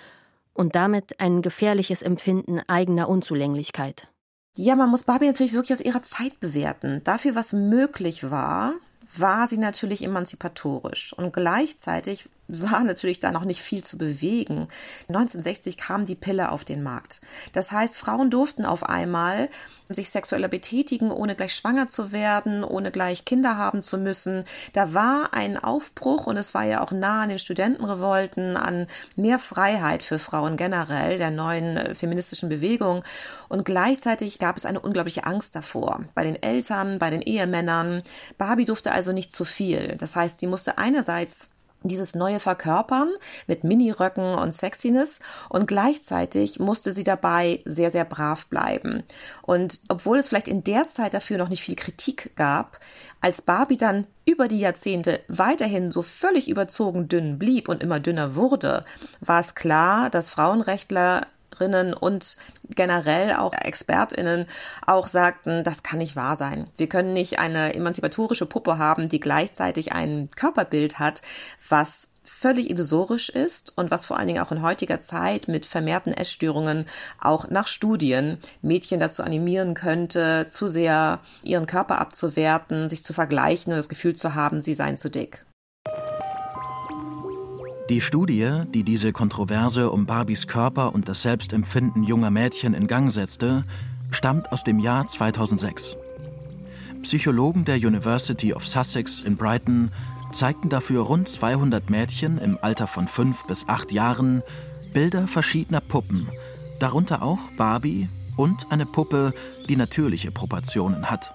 [0.54, 4.08] und damit ein gefährliches Empfinden eigener Unzulänglichkeit.
[4.56, 7.02] Ja, man muss Barbie natürlich wirklich aus ihrer Zeit bewerten.
[7.04, 8.76] Dafür, was möglich war,
[9.18, 14.68] war sie natürlich emanzipatorisch und gleichzeitig war natürlich da noch nicht viel zu bewegen.
[15.10, 17.22] 1960 kam die Pille auf den Markt.
[17.54, 19.50] Das heißt, Frauen durften auf einmal
[19.90, 24.44] sich sexueller betätigen, ohne gleich schwanger zu werden, ohne gleich Kinder haben zu müssen.
[24.74, 29.40] Da war ein Aufbruch und es war ja auch nah an den Studentenrevolten, an mehr
[29.40, 33.04] Freiheit für Frauen generell, der neuen äh, feministischen Bewegung.
[33.50, 36.02] Und gleichzeitig gab es eine unglaubliche Angst davor.
[36.14, 38.02] Bei den Eltern, bei den Ehemännern.
[38.38, 39.96] Barbie durfte also nicht zu viel.
[39.98, 41.53] Das heißt, sie musste einerseits
[41.90, 43.10] dieses neue Verkörpern
[43.48, 45.20] mit Miniröcken und Sexiness
[45.50, 49.04] und gleichzeitig musste sie dabei sehr, sehr brav bleiben.
[49.42, 52.80] Und obwohl es vielleicht in der Zeit dafür noch nicht viel Kritik gab,
[53.22, 58.36] als Barbie dann über die Jahrzehnte weiterhin so völlig überzogen dünn blieb und immer dünner
[58.36, 58.86] wurde,
[59.20, 61.28] war es klar, dass Frauenrechtler
[61.94, 62.38] und
[62.70, 64.48] generell auch ExpertInnen
[64.86, 66.66] auch sagten, das kann nicht wahr sein.
[66.78, 71.22] Wir können nicht eine emanzipatorische Puppe haben, die gleichzeitig ein Körperbild hat,
[71.70, 76.14] was völlig illusorisch ist und was vor allen Dingen auch in heutiger Zeit mit vermehrten
[76.14, 76.86] Essstörungen
[77.20, 83.74] auch nach Studien Mädchen dazu animieren könnte, zu sehr ihren Körper abzuwerten, sich zu vergleichen
[83.74, 85.46] und das Gefühl zu haben, sie seien zu dick.
[87.90, 93.12] Die Studie, die diese Kontroverse um Barbies Körper und das Selbstempfinden junger Mädchen in Gang
[93.12, 93.66] setzte,
[94.10, 95.98] stammt aus dem Jahr 2006.
[97.02, 99.92] Psychologen der University of Sussex in Brighton
[100.32, 104.44] zeigten dafür rund 200 Mädchen im Alter von fünf bis acht Jahren
[104.94, 106.30] Bilder verschiedener Puppen,
[106.80, 108.08] darunter auch Barbie
[108.38, 109.34] und eine Puppe,
[109.68, 111.34] die natürliche Proportionen hat.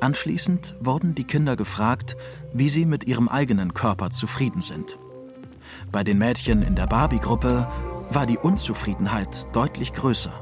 [0.00, 2.16] Anschließend wurden die Kinder gefragt,
[2.52, 4.96] wie sie mit ihrem eigenen Körper zufrieden sind.
[5.94, 7.68] Bei den Mädchen in der Barbie-Gruppe
[8.10, 10.32] war die Unzufriedenheit deutlich größer.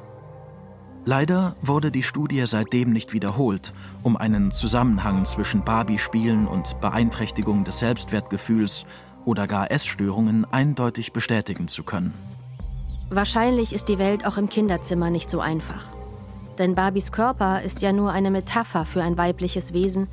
[1.04, 7.80] Leider wurde die Studie seitdem nicht wiederholt, um einen Zusammenhang zwischen Barbie-Spielen und Beeinträchtigung des
[7.80, 8.86] Selbstwertgefühls
[9.26, 12.14] oder gar Essstörungen eindeutig bestätigen zu können.
[13.10, 15.84] Wahrscheinlich ist die Welt auch im Kinderzimmer nicht so einfach.
[16.56, 20.08] Denn Barbies Körper ist ja nur eine Metapher für ein weibliches Wesen,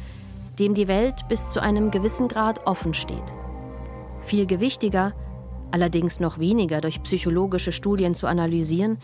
[0.59, 3.23] dem die Welt bis zu einem gewissen Grad offen steht.
[4.25, 5.13] Viel gewichtiger
[5.71, 8.97] allerdings noch weniger durch psychologische Studien zu analysieren,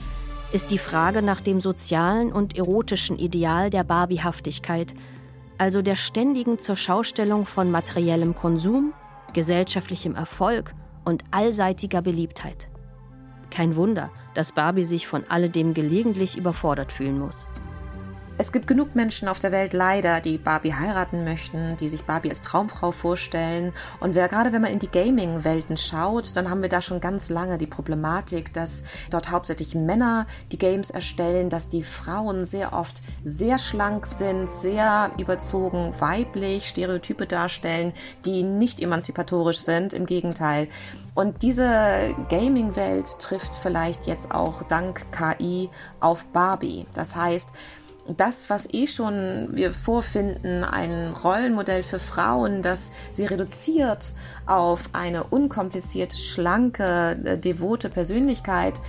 [0.51, 4.93] ist die Frage nach dem sozialen und erotischen Ideal der Barbiehaftigkeit,
[5.57, 8.93] also der ständigen Zurschaustellung von materiellem Konsum,
[9.33, 12.67] gesellschaftlichem Erfolg und allseitiger Beliebtheit.
[13.49, 17.47] Kein Wunder, dass Barbie sich von alledem gelegentlich überfordert fühlen muss.
[18.37, 22.27] Es gibt genug Menschen auf der Welt leider, die Barbie heiraten möchten, die sich Barbie
[22.27, 23.71] als Traumfrau vorstellen.
[24.01, 27.29] Und wer, gerade wenn man in die Gaming-Welten schaut, dann haben wir da schon ganz
[27.29, 33.01] lange die Problematik, dass dort hauptsächlich Männer die Games erstellen, dass die Frauen sehr oft
[33.23, 37.93] sehr schlank sind, sehr überzogen weiblich, Stereotype darstellen,
[38.25, 39.93] die nicht emanzipatorisch sind.
[39.93, 40.67] Im Gegenteil.
[41.13, 45.69] Und diese Gaming-Welt trifft vielleicht jetzt auch dank KI
[46.01, 46.85] auf Barbie.
[46.93, 47.51] Das heißt,
[48.07, 54.13] das, was eh schon wir vorfinden, ein Rollenmodell für Frauen, das sie reduziert
[54.45, 58.79] auf eine unkomplizierte, schlanke, äh, devote Persönlichkeit,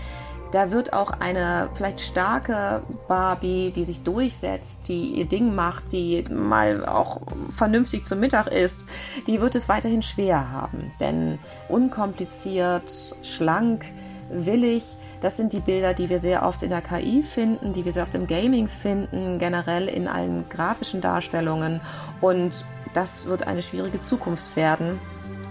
[0.52, 6.24] da wird auch eine vielleicht starke Barbie, die sich durchsetzt, die ihr Ding macht, die
[6.30, 8.86] mal auch vernünftig zum Mittag isst,
[9.26, 10.92] die wird es weiterhin schwer haben.
[11.00, 11.38] Denn
[11.68, 13.84] unkompliziert, schlank,
[14.28, 14.96] willig.
[15.20, 18.02] Das sind die Bilder, die wir sehr oft in der KI finden, die wir sehr
[18.02, 21.80] oft im Gaming finden, generell in allen grafischen Darstellungen.
[22.20, 22.64] Und
[22.94, 24.98] das wird eine schwierige Zukunft werden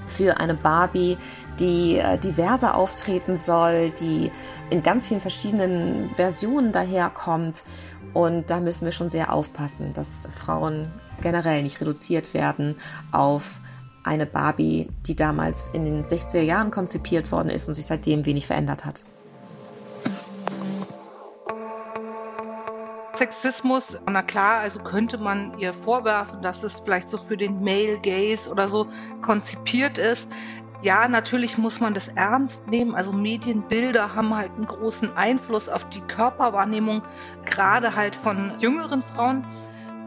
[0.07, 1.17] für eine Barbie,
[1.59, 4.31] die äh, diverser auftreten soll, die
[4.69, 7.63] in ganz vielen verschiedenen Versionen daherkommt.
[8.13, 12.75] Und da müssen wir schon sehr aufpassen, dass Frauen generell nicht reduziert werden
[13.11, 13.59] auf
[14.05, 18.47] eine Barbie, die damals in den 60er Jahren konzipiert worden ist und sich seitdem wenig
[18.47, 19.03] verändert hat.
[23.15, 27.99] Sexismus, na klar, also könnte man ihr vorwerfen, dass es vielleicht so für den Male
[28.01, 28.87] Gaze oder so
[29.21, 30.29] konzipiert ist.
[30.81, 32.93] ja, natürlich muss man das ernst nehmen.
[32.93, 37.01] Also Medienbilder haben halt einen großen Einfluss auf die Körperwahrnehmung,
[37.45, 39.45] gerade halt von jüngeren Frauen.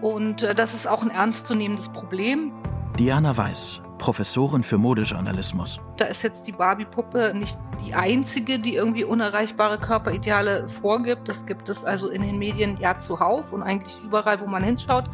[0.03, 2.53] Und äh, das ist auch ein ernstzunehmendes Problem.
[2.99, 5.81] Diana Weiß, Professorin für Modejournalismus.
[5.97, 11.29] Da ist jetzt die Barbie-Puppe nicht die einzige, die irgendwie unerreichbare Körperideale vorgibt.
[11.29, 15.05] Das gibt es also in den Medien ja zuhauf und eigentlich überall, wo man hinschaut.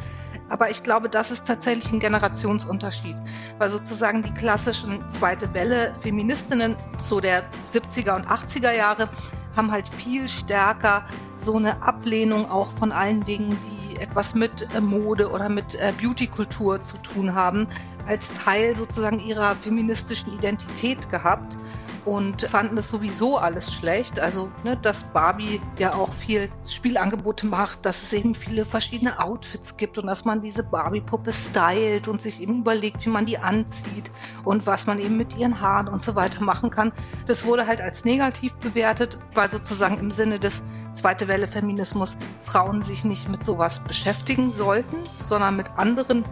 [0.51, 3.17] Aber ich glaube, das ist tatsächlich ein Generationsunterschied,
[3.59, 9.09] weil sozusagen die klassischen zweite Welle Feministinnen so der 70er und 80er Jahre
[9.57, 11.05] haben halt viel stärker
[11.39, 15.93] so eine Ablehnung auch von allen Dingen, die etwas mit äh, Mode oder mit äh,
[16.01, 17.69] Beauty-Kultur zu tun haben,
[18.07, 21.57] als Teil sozusagen ihrer feministischen Identität gehabt
[22.05, 24.21] und fanden das sowieso alles schlecht.
[24.21, 29.77] Also, ne, dass Barbie ja auch viel Spielangebote macht, dass es eben viele verschiedene Outfits
[29.77, 34.11] gibt und dass man diese Barbie-Puppe stylt und sich eben überlegt, wie man die anzieht
[34.45, 36.93] und was man eben mit ihren Haaren und so weiter machen kann.
[37.27, 42.83] Das wurde halt als negativ bewertet, weil sozusagen im Sinne des Zweite Welle Feminismus Frauen
[42.83, 44.99] sich nicht mit sowas beschäftigen sollten,
[45.29, 46.25] sondern mit anderen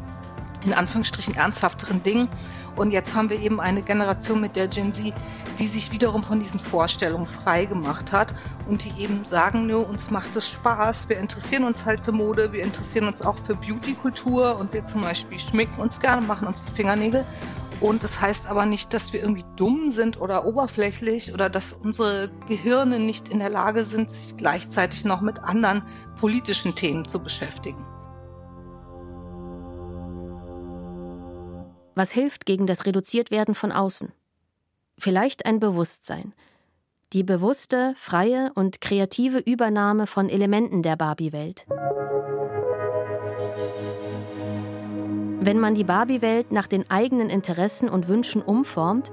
[0.65, 2.29] in Anführungsstrichen ernsthafteren Dingen.
[2.77, 5.13] Und jetzt haben wir eben eine Generation mit der Gen Z,
[5.59, 8.35] die sich wiederum von diesen Vorstellungen frei gemacht hat
[8.67, 12.53] und die eben sagen, nö, uns macht es Spaß, wir interessieren uns halt für Mode,
[12.53, 16.65] wir interessieren uns auch für Beauty-Kultur und wir zum Beispiel schminken uns gerne, machen uns
[16.65, 17.27] die Fingernägel.
[17.81, 22.31] Und das heißt aber nicht, dass wir irgendwie dumm sind oder oberflächlich oder dass unsere
[22.47, 25.83] Gehirne nicht in der Lage sind, sich gleichzeitig noch mit anderen
[26.21, 27.85] politischen Themen zu beschäftigen.
[31.95, 34.13] Was hilft gegen das Reduziertwerden von außen?
[34.99, 36.33] Vielleicht ein Bewusstsein.
[37.13, 41.67] Die bewusste, freie und kreative Übernahme von Elementen der Barbie-Welt.
[45.45, 49.11] Wenn man die Barbie-Welt nach den eigenen Interessen und Wünschen umformt,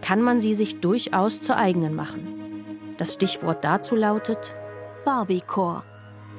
[0.00, 2.94] kann man sie sich durchaus zur eigenen machen.
[2.96, 4.54] Das Stichwort dazu lautet
[5.04, 5.84] Barbie-Core.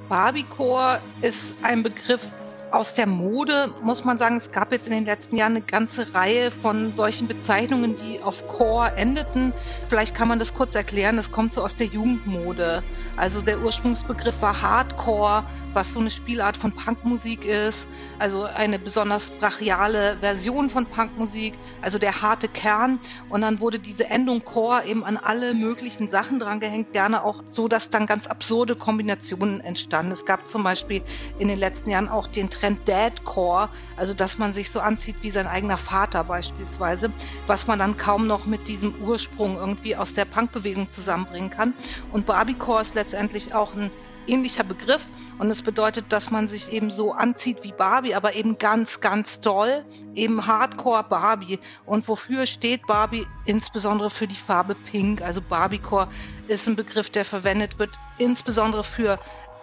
[0.09, 2.35] Barbie-Core ist ein Begriff,
[2.71, 6.13] aus der Mode muss man sagen, es gab jetzt in den letzten Jahren eine ganze
[6.13, 9.53] Reihe von solchen Bezeichnungen, die auf Core endeten.
[9.87, 11.15] Vielleicht kann man das kurz erklären.
[11.15, 12.83] Das kommt so aus der Jugendmode.
[13.17, 15.43] Also der Ursprungsbegriff war Hardcore,
[15.73, 17.89] was so eine Spielart von Punkmusik ist.
[18.19, 21.53] Also eine besonders brachiale Version von Punkmusik.
[21.81, 22.99] Also der harte Kern.
[23.29, 26.93] Und dann wurde diese Endung Core eben an alle möglichen Sachen drangehängt.
[26.93, 30.11] Gerne auch so, dass dann ganz absurde Kombinationen entstanden.
[30.11, 31.01] Es gab zum Beispiel
[31.39, 35.29] in den letzten Jahren auch den Trend Dadcore, also dass man sich so anzieht wie
[35.29, 37.11] sein eigener Vater beispielsweise,
[37.47, 41.73] was man dann kaum noch mit diesem Ursprung irgendwie aus der Punkbewegung zusammenbringen kann.
[42.11, 43.91] Und Barbiecore ist letztendlich auch ein
[44.27, 45.05] ähnlicher Begriff
[45.39, 49.39] und es bedeutet, dass man sich eben so anzieht wie Barbie, aber eben ganz, ganz
[49.39, 49.83] toll,
[50.13, 51.59] eben Hardcore Barbie.
[51.85, 53.25] Und wofür steht Barbie?
[53.45, 55.21] Insbesondere für die Farbe Pink.
[55.21, 56.09] Also Barbiecore
[56.47, 59.17] ist ein Begriff, der verwendet wird, insbesondere für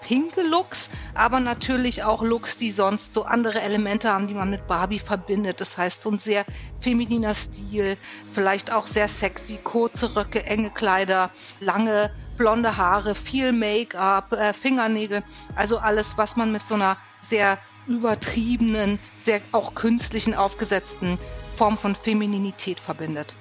[0.06, 4.68] pinke Looks, aber natürlich auch Looks, die sonst so andere Elemente haben, die man mit
[4.68, 5.60] Barbie verbindet.
[5.60, 6.44] Das heißt, so ein sehr
[6.80, 7.96] femininer Stil,
[8.32, 15.24] vielleicht auch sehr sexy, kurze Röcke, enge Kleider, lange blonde Haare, viel Make-up, äh, Fingernägel,
[15.56, 21.18] also alles, was man mit so einer sehr übertriebenen, sehr auch künstlichen aufgesetzten
[21.56, 23.34] Form von Femininität verbindet.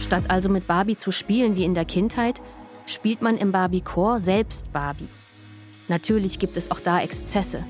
[0.00, 2.40] Statt also mit Barbie zu spielen wie in der Kindheit,
[2.86, 5.08] spielt man im Barbie-Core selbst Barbie.
[5.88, 7.64] Natürlich gibt es auch da Exzesse.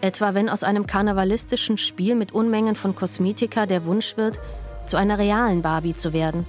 [0.00, 4.38] Etwa wenn aus einem karnevalistischen Spiel mit Unmengen von Kosmetika der Wunsch wird,
[4.86, 6.46] zu einer realen Barbie zu werden.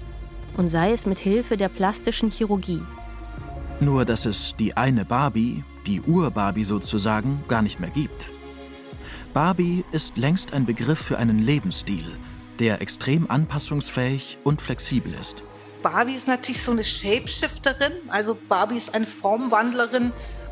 [0.58, 2.82] Und sei es mit Hilfe der plastischen Chirurgie.
[3.80, 8.30] Nur dass es die eine Barbie, die Ur-Barbie sozusagen, gar nicht mehr gibt.
[9.34, 12.06] Barbie ist längst ein Begriff für einen Lebensstil,
[12.60, 15.43] der extrem anpassungsfähig und flexibel ist.
[15.82, 20.12] Barbie ist natürlich so eine Shapeshifterin, also Barbie ist eine Formwandlerin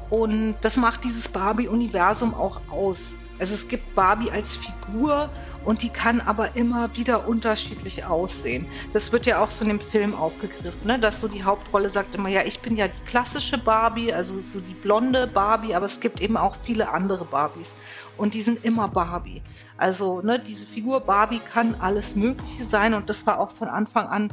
[0.10, 3.14] und das macht dieses Barbie-Universum auch aus.
[3.40, 5.30] Also es gibt Barbie als Figur
[5.64, 8.66] und die kann aber immer wieder unterschiedlich aussehen.
[8.94, 10.98] Das wird ja auch so in dem Film aufgegriffen, ne?
[10.98, 14.60] dass so die Hauptrolle sagt immer, ja, ich bin ja die klassische Barbie, also so
[14.60, 17.76] die blonde Barbie, aber es gibt eben auch viele andere Barbies
[18.18, 19.44] und die sind immer Barbie.
[19.78, 24.08] Also ne, diese Figur Barbie kann alles Mögliche sein und das war auch von Anfang
[24.08, 24.32] an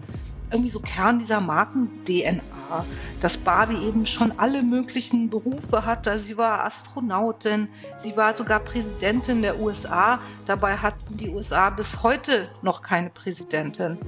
[0.55, 2.87] irgendwie so Kern dieser Marken-DNA,
[3.21, 6.19] dass Barbie eben schon alle möglichen Berufe hatte.
[6.19, 10.21] Sie war Astronautin, sie war sogar Präsidentin der USA.
[10.47, 13.99] Dabei hatten die USA bis heute noch keine Präsidentin.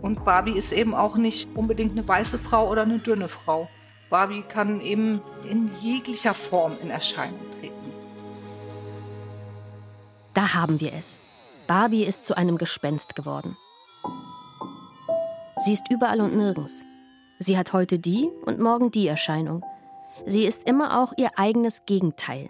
[0.00, 3.68] Und Barbie ist eben auch nicht unbedingt eine weiße Frau oder eine dünne Frau.
[4.08, 7.74] Barbie kann eben in jeglicher Form in Erscheinung treten.
[10.32, 11.20] Da haben wir es.
[11.66, 13.56] Barbie ist zu einem Gespenst geworden.
[15.62, 16.82] Sie ist überall und nirgends.
[17.38, 19.62] Sie hat heute die und morgen die Erscheinung.
[20.24, 22.48] Sie ist immer auch ihr eigenes Gegenteil.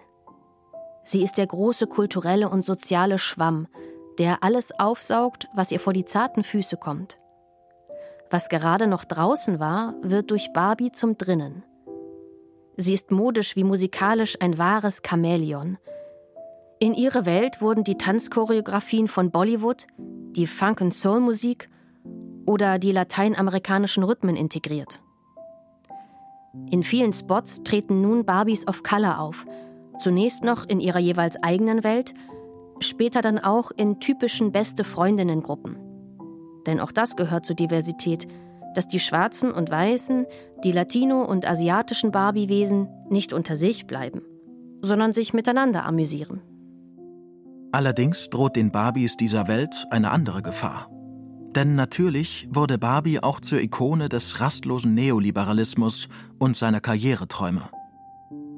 [1.03, 3.67] Sie ist der große kulturelle und soziale Schwamm,
[4.19, 7.19] der alles aufsaugt, was ihr vor die zarten Füße kommt.
[8.31, 11.65] Was gerade noch draußen war, wird durch Barbie zum drinnen.
[12.77, 15.79] Sie ist modisch wie musikalisch ein wahres Chamäleon.
[16.79, 21.69] In ihre Welt wurden die Tanzchoreografien von Bollywood, die Funk- und Soul-Musik
[22.47, 25.01] oder die lateinamerikanischen Rhythmen integriert.
[26.71, 29.47] In vielen Spots treten nun Barbies of Color auf,
[29.99, 32.13] zunächst noch in ihrer jeweils eigenen Welt,
[32.81, 35.77] später dann auch in typischen beste Freundinnen-Gruppen.
[36.67, 38.27] Denn auch das gehört zur Diversität,
[38.75, 40.27] dass die schwarzen und weißen,
[40.65, 44.23] die latino- und asiatischen Barbie-Wesen nicht unter sich bleiben,
[44.83, 46.41] sondern sich miteinander amüsieren.
[47.73, 50.89] Allerdings droht den Barbies dieser Welt eine andere Gefahr.
[51.55, 57.69] Denn natürlich wurde Barbie auch zur Ikone des rastlosen Neoliberalismus und seiner Karriereträume.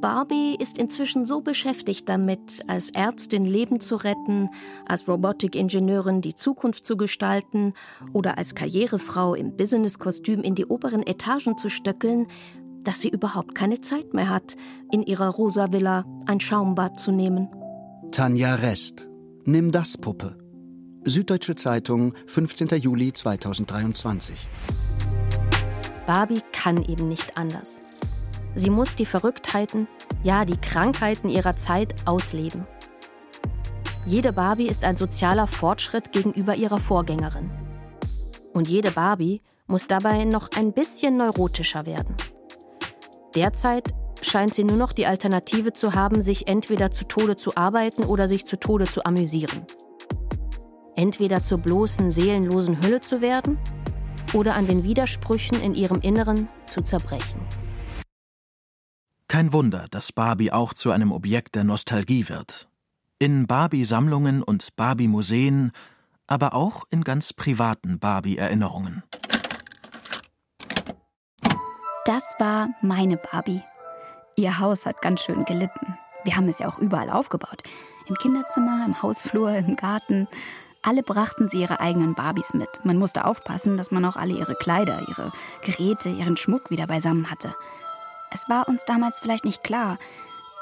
[0.03, 4.51] Barbie ist inzwischen so beschäftigt damit, als Ärztin Leben zu retten,
[4.85, 7.73] als Robotikingenieurin die Zukunft zu gestalten
[8.13, 12.27] oder als Karrierefrau im Businesskostüm in die oberen Etagen zu stöckeln,
[12.83, 14.57] dass sie überhaupt keine Zeit mehr hat,
[14.91, 17.49] in ihrer rosa Villa ein Schaumbad zu nehmen.
[18.11, 19.09] Tanja Rest.
[19.45, 20.42] Nimm das, Puppe.
[21.05, 22.69] Süddeutsche Zeitung, 15.
[22.81, 24.47] Juli 2023.
[26.07, 27.83] Barbie kann eben nicht anders.
[28.55, 29.89] Sie muss die Verrücktheiten,
[30.23, 32.69] ja die Krankheiten ihrer Zeit ausleben.
[34.07, 37.51] Jede Barbie ist ein sozialer Fortschritt gegenüber ihrer Vorgängerin.
[38.53, 42.15] Und jede Barbie muss dabei noch ein bisschen neurotischer werden.
[43.35, 48.05] Derzeit scheint sie nur noch die Alternative zu haben, sich entweder zu Tode zu arbeiten
[48.05, 49.67] oder sich zu Tode zu amüsieren.
[51.03, 53.59] Entweder zur bloßen seelenlosen Hülle zu werden
[54.35, 57.41] oder an den Widersprüchen in ihrem Inneren zu zerbrechen.
[59.27, 62.69] Kein Wunder, dass Barbie auch zu einem Objekt der Nostalgie wird.
[63.19, 65.73] In Barbie-Sammlungen und Barbie-Museen,
[66.29, 69.03] aber auch in ganz privaten Barbie-Erinnerungen.
[72.05, 73.63] Das war meine Barbie.
[74.37, 75.99] Ihr Haus hat ganz schön gelitten.
[76.23, 77.65] Wir haben es ja auch überall aufgebaut.
[78.07, 80.29] Im Kinderzimmer, im Hausflur, im Garten.
[80.83, 82.85] Alle brachten sie ihre eigenen Barbies mit.
[82.85, 85.33] Man musste aufpassen, dass man auch alle ihre Kleider, ihre
[85.65, 87.55] Geräte, ihren Schmuck wieder beisammen hatte.
[88.33, 89.99] Es war uns damals vielleicht nicht klar.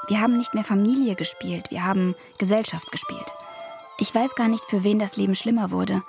[0.07, 3.33] Wir haben nicht mehr Familie gespielt, wir haben Gesellschaft gespielt.
[3.97, 6.03] Ich weiß gar nicht, für wen das Leben schlimmer wurde.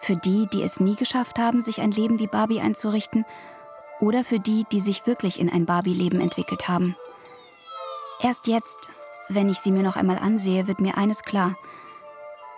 [0.00, 3.24] Für die, die es nie geschafft haben, sich ein Leben wie Barbie einzurichten,
[4.00, 6.96] oder für die, die sich wirklich in ein Barbie-Leben entwickelt haben.
[8.20, 8.90] Erst jetzt,
[9.28, 11.56] wenn ich sie mir noch einmal ansehe, wird mir eines klar.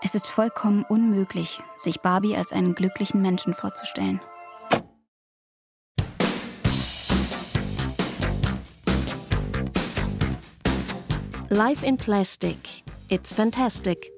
[0.07, 4.21] Es ist vollkommen unmöglich, sich Barbie als einen glücklichen Menschen vorzustellen.
[11.49, 12.59] Life in Plastic.
[13.09, 14.13] It's fantastic.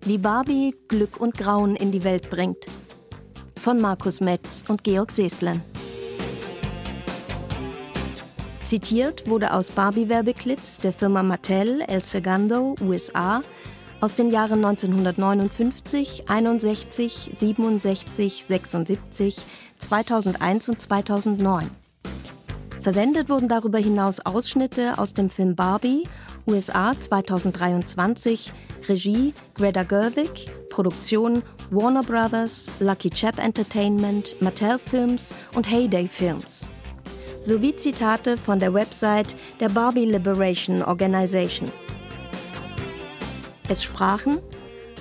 [0.00, 2.66] Wie Barbie Glück und Grauen in die Welt bringt.
[3.56, 5.62] Von Markus Metz und Georg Seeslen.
[8.64, 13.42] Zitiert wurde aus Barbie-Werbeclips der Firma Mattel El Segundo, USA,
[14.00, 19.36] aus den Jahren 1959, 61, 67, 76,
[19.78, 21.70] 2001 und 2009.
[22.80, 26.04] Verwendet wurden darüber hinaus Ausschnitte aus dem Film Barbie,
[26.46, 28.52] USA 2023,
[28.88, 36.64] Regie Greta Gerwig, Produktion Warner Brothers, Lucky Chap Entertainment, Mattel Films und Heyday Films.
[37.42, 41.70] Sowie Zitate von der Website der Barbie Liberation Organization.
[43.70, 44.38] Es sprachen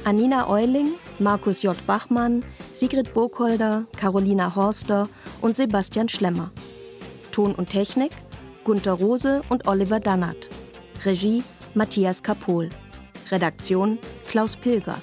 [0.03, 0.89] Anina Euling,
[1.20, 1.76] Markus J.
[1.88, 2.43] Bachmann,
[2.74, 5.07] Sigrid Burkholder, Carolina Horster
[5.41, 6.51] und Sebastian Schlemmer.
[7.32, 8.11] Ton und Technik
[8.65, 10.49] Gunther Rose und Oliver Dannert.
[11.05, 11.43] Regie
[11.76, 12.70] Matthias Kapohl.
[13.32, 14.97] Redaktion Klaus Pilger.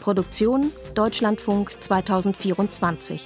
[0.00, 3.24] Produktion Deutschlandfunk 2024.